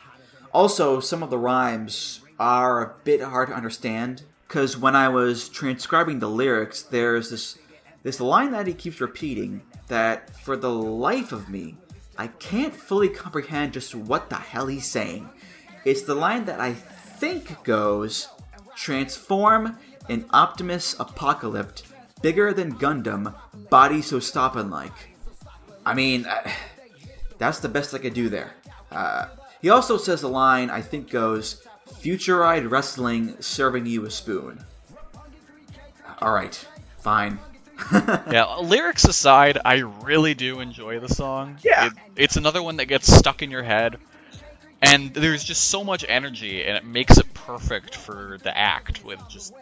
[0.53, 5.49] Also, some of the rhymes are a bit hard to understand because when I was
[5.49, 7.59] transcribing the lyrics, there's this
[8.03, 11.77] this line that he keeps repeating that for the life of me,
[12.17, 15.29] I can't fully comprehend just what the hell he's saying.
[15.85, 18.29] It's the line that I think goes
[18.79, 19.77] transform
[20.09, 21.83] an Optimus Apocalypse
[22.23, 23.35] bigger than Gundam,
[23.71, 25.17] body so stoppin' like.
[25.85, 26.51] I mean, uh,
[27.39, 28.53] that's the best I could do there.
[28.91, 29.27] Uh,
[29.61, 31.63] he also says the line I think goes,
[32.01, 34.65] "Future-eyed wrestling serving you a spoon."
[36.21, 36.67] All right,
[36.99, 37.39] fine.
[37.93, 41.59] yeah, lyrics aside, I really do enjoy the song.
[41.63, 41.87] Yeah.
[41.87, 43.99] It, it's another one that gets stuck in your head.
[44.81, 49.21] And there's just so much energy, and it makes it perfect for the act with
[49.29, 49.53] just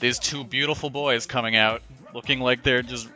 [0.00, 1.82] these two beautiful boys coming out
[2.14, 3.08] looking like they're just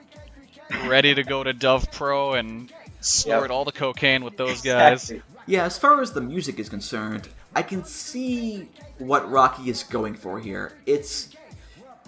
[0.86, 3.50] ready to go to Dove Pro and snort Yep.
[3.50, 5.10] all the cocaine with those guys.
[5.10, 5.22] Exactly.
[5.46, 8.68] Yeah, as far as the music is concerned, I can see
[8.98, 10.72] what Rocky is going for here.
[10.86, 11.30] It's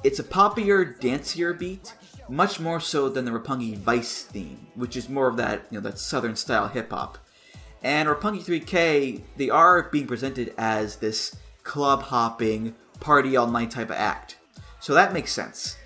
[0.03, 1.95] it's a poppier, dancier beat,
[2.29, 5.83] much more so than the Roppongi Vice theme, which is more of that you know
[5.89, 7.19] that Southern style hip hop.
[7.83, 13.91] And Roppongi 3K, they are being presented as this club hopping, party all night type
[13.91, 14.37] of act.
[14.85, 15.79] So that makes sense.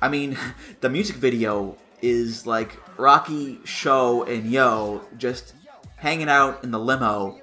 [0.00, 0.38] I mean,
[0.80, 5.54] the music video is like Rocky, Sho, and Yoh just
[5.96, 7.40] hanging out in the limo,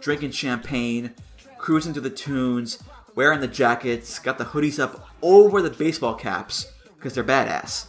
[0.00, 1.12] drinking champagne,
[1.58, 2.82] cruising to the tunes,
[3.14, 7.84] wearing the jackets, got the hoodies up over the baseball caps because they're badass.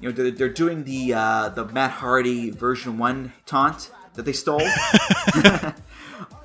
[0.00, 4.32] You know, they're, they're doing the uh, the Matt Hardy version one taunt that they
[4.32, 4.58] stole.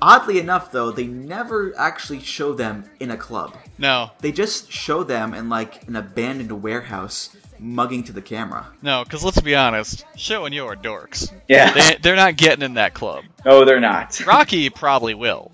[0.00, 3.54] Oddly enough, though, they never actually show them in a club.
[3.78, 8.66] No, They just show them in like an abandoned warehouse, mugging to the camera.
[8.82, 11.32] no, because let's be honest, Sho and Yoh are dorks.
[11.48, 11.72] Yeah.
[11.72, 13.24] They, they're not getting in that club.
[13.44, 14.20] No, they're not.
[14.26, 15.52] Rocky probably will,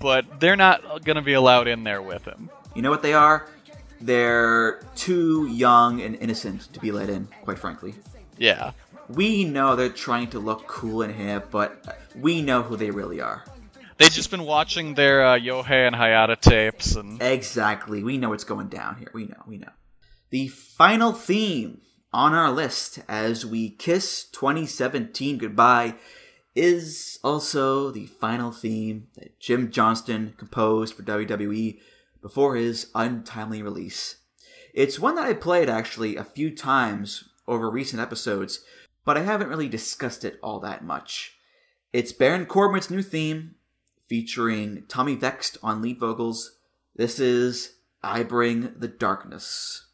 [0.00, 2.50] but they're not going to be allowed in there with him.
[2.74, 3.46] You know what they are?
[4.00, 7.94] They're too young and innocent to be let in, quite frankly.
[8.38, 8.72] Yeah.
[9.08, 13.20] We know they're trying to look cool and hip, but we know who they really
[13.20, 13.44] are.
[13.96, 18.02] They've just been watching their uh, Yohei and Hayata tapes, and Exactly.
[18.02, 19.10] We know what's going down here.
[19.14, 19.70] We know, we know.
[20.30, 21.80] The final theme
[22.12, 25.94] on our list as we kiss 2017 goodbye
[26.54, 31.78] is also the final theme that Jim Johnston composed for WWE
[32.22, 34.16] before his untimely release.
[34.72, 38.60] It's one that I played actually a few times over recent episodes,
[39.04, 41.36] but I haven't really discussed it all that much.
[41.92, 43.54] It's Baron Corbin's new theme,
[44.08, 46.58] featuring Tommy Vext on lead vocals.
[46.96, 49.86] This is I Bring the Darkness.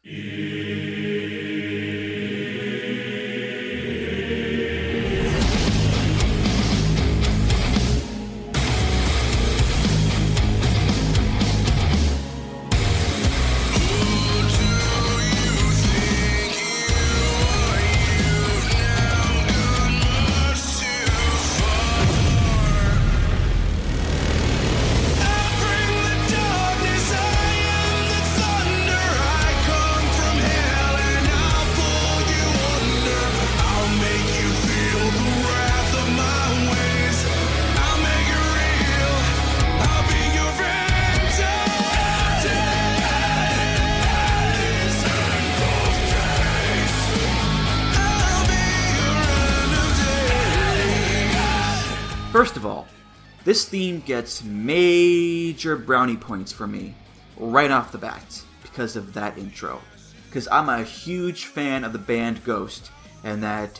[54.11, 56.93] Gets major brownie points for me
[57.37, 59.79] right off the bat because of that intro.
[60.25, 62.91] Because I'm a huge fan of the band Ghost,
[63.23, 63.77] and that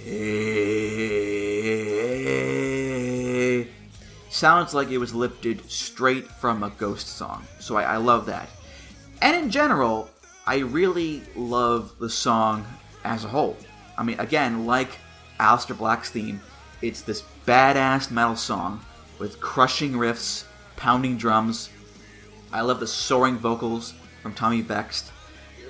[4.30, 7.46] sounds like it was lifted straight from a Ghost song.
[7.60, 8.48] So I, I love that.
[9.22, 10.10] And in general,
[10.48, 12.66] I really love the song
[13.04, 13.58] as a whole.
[13.98, 14.98] I mean, again, like
[15.42, 16.40] Aleister Black's theme,
[16.82, 18.80] it's this badass metal song
[19.22, 20.46] with crushing riffs,
[20.78, 21.70] pounding drums.
[22.52, 23.94] I love the soaring vocals
[24.24, 25.12] from Tommy Vext.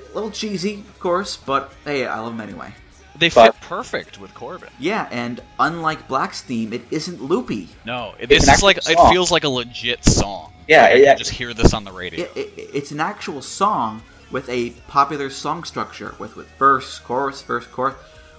[0.09, 2.73] A little cheesy, of course, but hey, I love them anyway.
[3.19, 4.69] they fit perfect with Corbin.
[4.79, 7.67] Yeah, and unlike Black's theme, it isn't loopy.
[7.85, 10.53] No, It's this an is like actual it feels like a legit song.
[10.67, 11.09] Yeah, Like, I yeah.
[11.09, 12.25] can just hear this on the radio.
[12.25, 14.01] It, it, it's an actual song
[14.31, 17.95] with a popular song structure with, with verse, chorus, verse, chorus,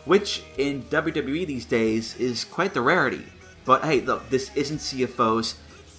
[0.07, 3.25] which in WWE these days is quite the rarity.
[3.65, 5.55] But hey, look, this isn't CFOs,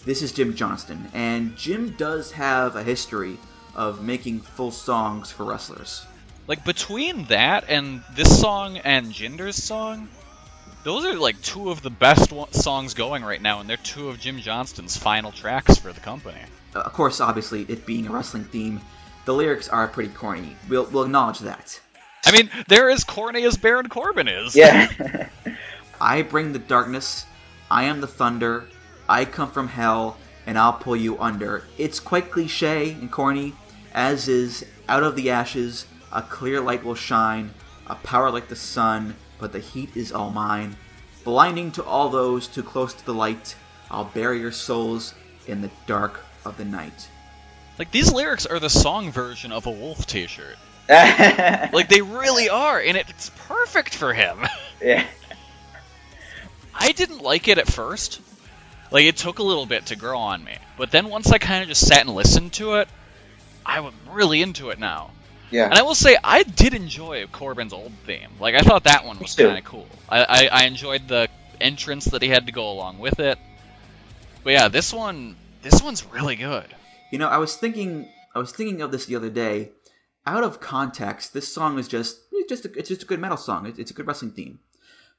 [0.05, 3.37] this is Jim Johnston, and Jim does have a history
[3.75, 6.05] of making full songs for wrestlers.
[6.47, 10.09] Like between that and this song and Jinder's song,
[10.83, 14.09] those are like two of the best one- songs going right now, and they're two
[14.09, 16.41] of Jim Johnston's final tracks for the company.
[16.75, 18.81] Uh, of course, obviously, it being a wrestling theme,
[19.25, 20.57] the lyrics are pretty corny.
[20.67, 21.79] We'll, we'll acknowledge that.
[22.25, 24.55] I mean, they're as corny as Baron Corbin is.
[24.55, 24.89] Yeah.
[26.01, 27.25] I bring the darkness,
[27.73, 28.67] I am the thunder,
[29.09, 31.63] I come from hell, and I'll pull you under.
[31.79, 33.55] It's quite cliche and corny,
[33.95, 37.51] as is out of the ashes, a clear light will shine,
[37.87, 40.77] a power like the sun, but the heat is all mine.
[41.23, 43.55] Blinding to all those too close to the light,
[43.89, 45.15] I'll bury your souls
[45.47, 47.09] in the dark of the night.
[47.79, 50.57] Like these lyrics are the song version of a Wolf T-shirt.
[50.89, 54.37] Like they really are, and it's perfect for him.
[54.79, 55.07] yeah.
[56.75, 58.21] I didn't like it at first.
[58.91, 61.63] Like it took a little bit to grow on me, but then once I kind
[61.63, 62.87] of just sat and listened to it,
[63.65, 65.11] I was really into it now.
[65.49, 65.65] Yeah.
[65.65, 68.29] And I will say I did enjoy Corbin's old theme.
[68.39, 69.87] Like I thought that one was kind of cool.
[70.09, 71.27] I, I I enjoyed the
[71.61, 73.37] entrance that he had to go along with it.
[74.43, 76.65] But yeah, this one this one's really good.
[77.11, 79.71] You know, I was thinking, I was thinking of this the other day.
[80.25, 83.37] Out of context, this song is just, it's just, a, it's just a good metal
[83.37, 83.65] song.
[83.67, 84.59] It- It's a good wrestling theme.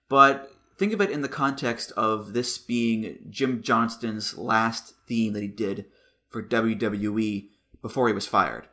[0.09, 5.43] But think of it in the context of this being Jim Johnston's last theme that
[5.43, 5.87] he did
[6.29, 7.49] for WWE
[7.81, 8.69] before he was fired.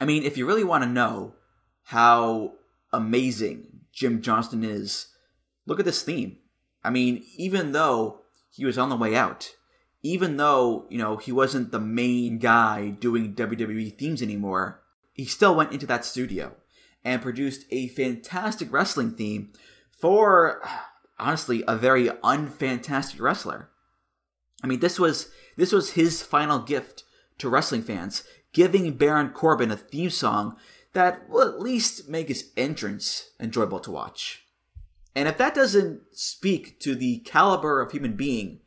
[0.00, 1.34] I mean, if you really want to know
[1.84, 2.54] how
[2.92, 5.08] amazing Jim Johnston is,
[5.66, 6.38] look at this theme.
[6.84, 9.50] I mean, even though he was on the way out,
[10.02, 15.54] even though, you know, he wasn't the main guy doing WWE themes anymore, he still
[15.54, 16.54] went into that studio
[17.04, 19.52] and produced a fantastic wrestling theme
[19.90, 20.62] for,
[21.22, 23.68] honestly, a very unfantastic wrestler.
[24.62, 27.04] I mean, this was this was his final gift
[27.38, 30.56] to wrestling fans, giving Baron Corbin a theme song
[30.92, 34.44] that will at least make his entrance enjoyable to watch.
[35.14, 38.60] And if that doesn't speak to the caliber of human being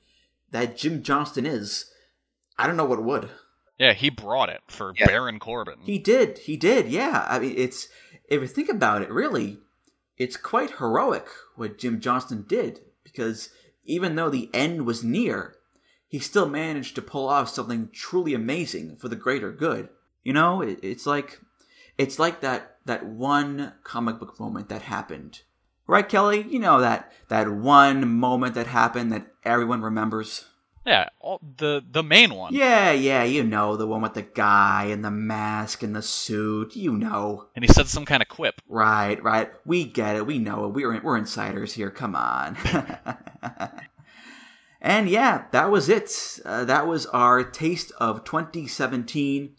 [0.52, 1.86] that Jim Johnston is,
[2.57, 3.30] I don't know what would.
[3.77, 5.07] Yeah, he brought it for Yeah.
[5.07, 5.80] Baron Corbin.
[5.82, 6.38] He did.
[6.40, 6.88] He did.
[6.88, 7.26] Yeah.
[7.27, 7.88] I mean, it's
[8.30, 9.60] if you think about it, really,
[10.17, 13.49] it's quite heroic what Jim Johnston did because
[13.85, 15.55] even though the end was near,
[16.07, 19.89] he still managed to pull off something truly amazing for the greater good.
[20.23, 21.39] You know, it, it's like
[21.97, 25.41] it's like that that one comic book moment that happened.
[25.87, 26.41] Right, Kelly?
[26.49, 30.45] You know that that one moment that happened that everyone remembers.
[30.86, 32.53] Yeah, all, the the main one.
[32.53, 36.76] Yeah, yeah, you know, the one with the guy and the mask and the suit,
[36.76, 37.48] you know.
[37.56, 38.62] And he said some kind of quip.
[38.68, 39.49] Right, right.
[39.66, 40.28] We get it.
[40.28, 40.74] We know it.
[40.74, 41.90] We're we're insiders here.
[41.90, 42.56] Come on.
[44.82, 46.40] and yeah, that was it.
[46.45, 49.56] Uh, that was our taste of 2017.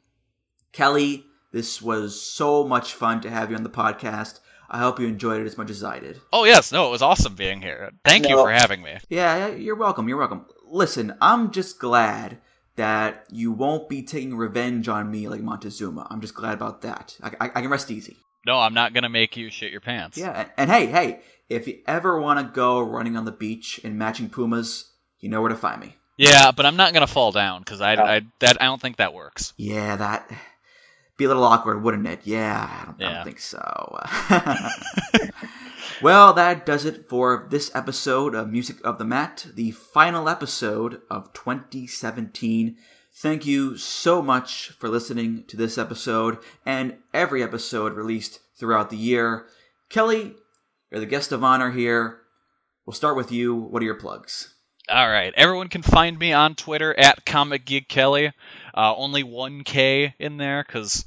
[0.70, 4.39] Kelly, this was so much fun to have you on the podcast.
[4.69, 6.20] I hope you enjoyed it as much as I did.
[6.32, 7.93] Oh yes, no, it was awesome being here.
[8.05, 8.98] Thank you for having me.
[9.09, 10.09] Yeah, you're welcome.
[10.09, 10.47] You're welcome.
[10.68, 12.38] Listen, I'm just glad
[12.76, 16.06] that you won't be taking revenge on me like Montezuma.
[16.10, 17.16] I'm just glad about that.
[17.22, 18.16] I, I, I can rest easy.
[18.44, 20.16] No, I'm not gonna make you shit your pants.
[20.16, 23.78] Yeah, and, and hey, hey, if you ever want to go running on the beach
[23.80, 25.97] in matching pumas, you know where to find me.
[26.16, 28.05] Yeah, but I'm not gonna fall down because I, No.
[28.05, 29.52] I that I don't think that works.
[29.56, 30.30] Yeah, that
[31.16, 32.20] be a little awkward, wouldn't it?
[32.24, 33.98] Yeah, I don't, I don't think so.
[36.02, 41.01] well, that does it for this episode of Music of the Mat, the final episode
[41.10, 42.76] of 2017.
[43.14, 48.97] Thank you so much for listening to this episode and every episode released throughout the
[48.98, 49.47] year.
[49.88, 50.34] Kelly,
[50.90, 52.20] you're the guest of honor here.
[52.84, 53.55] We'll start with you.
[53.55, 54.55] What are your plugs?
[54.88, 58.32] All right, everyone can find me on Twitter at Comic Geek Kelly.
[58.77, 61.07] Uh, only one K in there because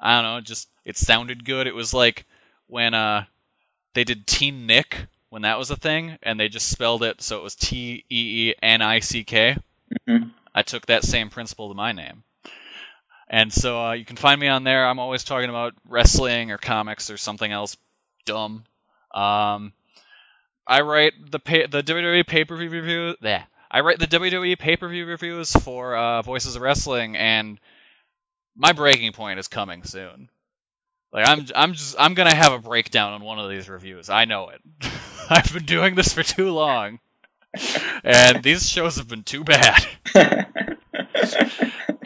[0.00, 1.66] I don't know, just it sounded good.
[1.66, 2.26] It was like
[2.68, 3.24] when uh
[3.94, 7.38] they did Teen Nick when that was a thing, and they just spelled it so
[7.38, 9.56] it was T E E N I C K.
[10.08, 10.32] Mhm.
[10.54, 12.24] I took that same principle to my name.
[13.28, 14.86] And so uh, you can find me on there.
[14.86, 17.76] I'm always talking about wrestling or comics or something else
[18.24, 18.64] dumb.
[19.12, 19.72] Um,
[20.66, 23.16] I write the pay- the WWE pay per view review.
[23.20, 27.58] Yeah, I write the WWE pay per view reviews for uh, Voices of Wrestling, and
[28.54, 30.28] my breaking point is coming soon.
[31.12, 34.10] Like I'm, I'm just, I'm gonna have a breakdown on one of these reviews.
[34.10, 34.60] I know it.
[35.30, 37.00] I've been doing this for too long,
[38.04, 39.86] and these shows have been too bad.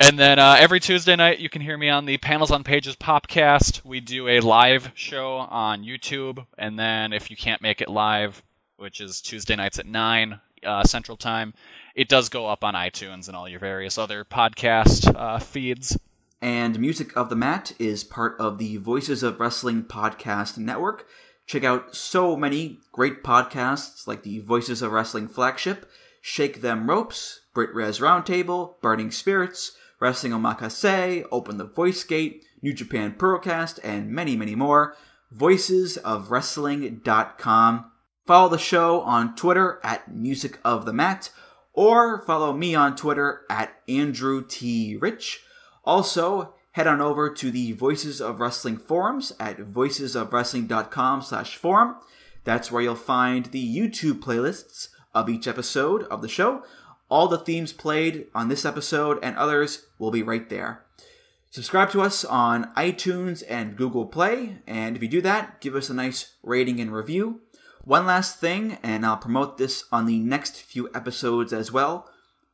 [0.02, 2.96] And then uh, every Tuesday night, you can hear me on the Panels on Pages
[2.96, 3.84] podcast.
[3.84, 8.42] We do a live show on YouTube, and then if you can't make it live,
[8.78, 11.54] which is Tuesday nights at nine uh, Central Time,
[11.94, 15.98] it does go up on iTunes and all your various other podcast uh, feeds.
[16.42, 21.06] And Music of the Mat is part of the Voices of Wrestling podcast network.
[21.46, 25.90] Check out so many great podcasts like the Voices of Wrestling flagship,
[26.22, 33.14] Shake Them Ropes, BritWres Roundtable, Burning Spirits, Wrestling Omakase, Open the Voice Gate, New Japan
[33.18, 34.96] Purocast, and many, many more.
[35.30, 37.90] Voices of VoicesOfWrestling.com.
[38.30, 41.30] Follow the show on Twitter at Music of the Mat,
[41.72, 44.94] or follow me on Twitter at Andrew T.
[44.94, 45.42] Rich.
[45.84, 51.96] Also, head on over to the Voices of Wrestling forums at voicesofwrestling.com slash forum.
[52.44, 56.62] That's where you'll find the YouTube playlists of each episode of the show.
[57.08, 60.84] All the themes played on this episode and others will be right there.
[61.50, 65.90] Subscribe to us on iTunes and Google Play, and if you do that, give us
[65.90, 67.40] a nice rating and review.
[67.84, 72.10] One last thing, and I'll promote this on the next few episodes as well.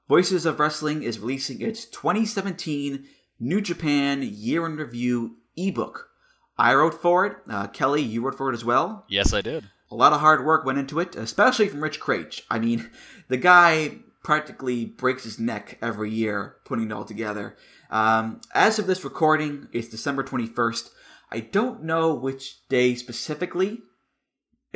[0.09, 3.05] Voices of Wrestling is releasing its 2017
[3.41, 6.11] New Japan Year in Review ebook.
[6.57, 7.37] I wrote for it.
[7.51, 9.05] Uh, Kelly, you wrote for it as well.
[9.09, 9.69] Yes, I did.
[9.91, 12.43] A lot of hard work went into it, especially from Rich Kraetsch.
[12.49, 12.89] I mean,
[13.29, 17.57] the guy practically breaks his neck every year putting it all together.
[17.91, 20.91] Um, as of this recording, it's December 21st.
[21.31, 23.83] I don't know which day specifically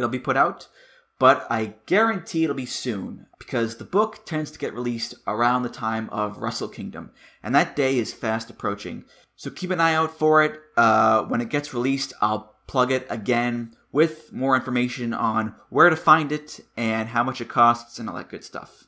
[0.00, 0.68] it'll be put out,
[1.18, 5.68] but I guarantee it'll be soon because the book tends to get released around the
[5.68, 7.10] time of Wrestle Kingdom,
[7.42, 9.04] and that day is fast approaching.
[9.36, 10.58] So keep an eye out for it.
[10.76, 15.96] Uh, when it gets released, I'll plug it again with more information on where to
[15.96, 18.84] find it and how much it costs and all that good stuff.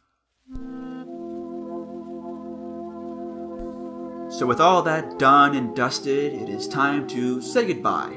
[4.31, 8.15] So, with all that done and dusted, it is time to say goodbye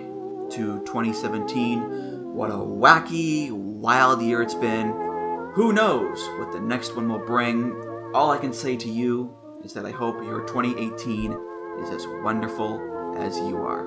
[0.51, 2.15] to 2017.
[2.36, 4.91] What a wacky, wild year it's been.
[5.53, 7.86] Who knows what the next one will bring?
[8.16, 9.36] all I can say to you
[9.66, 11.38] is that I hope your 2018
[11.82, 13.84] is as wonderful as you are.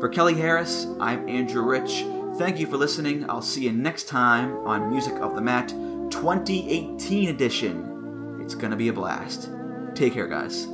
[0.00, 2.04] For Kelly Harris, I'm Andrew Rich.
[2.38, 3.30] Thank you for listening.
[3.30, 5.68] I'll see you next time on Music of the Mat
[6.10, 8.40] 2018 edition.
[8.42, 9.48] It's gonna be a blast.
[9.94, 10.66] Take care, guys.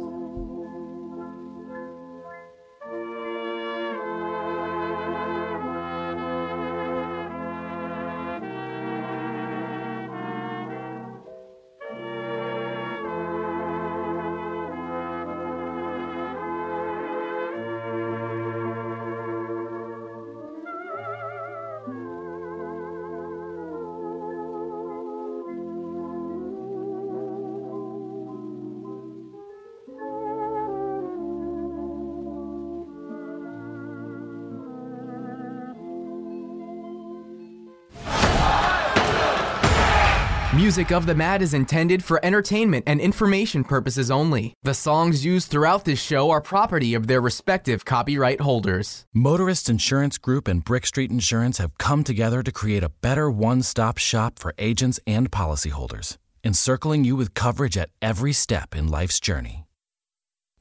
[40.73, 44.55] Music of the Mat is intended for entertainment and information purposes only.
[44.63, 49.05] The songs used throughout this show are property of their respective copyright holders.
[49.13, 53.61] Motorist Insurance Group and Brick Street Insurance have come together to create a better one
[53.61, 59.21] stop shop for agents and policyholders, encircling you with coverage at every step in life's
[59.21, 59.67] journey.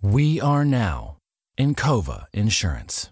[0.01, 1.19] We are now
[1.57, 3.09] Encova Insurance.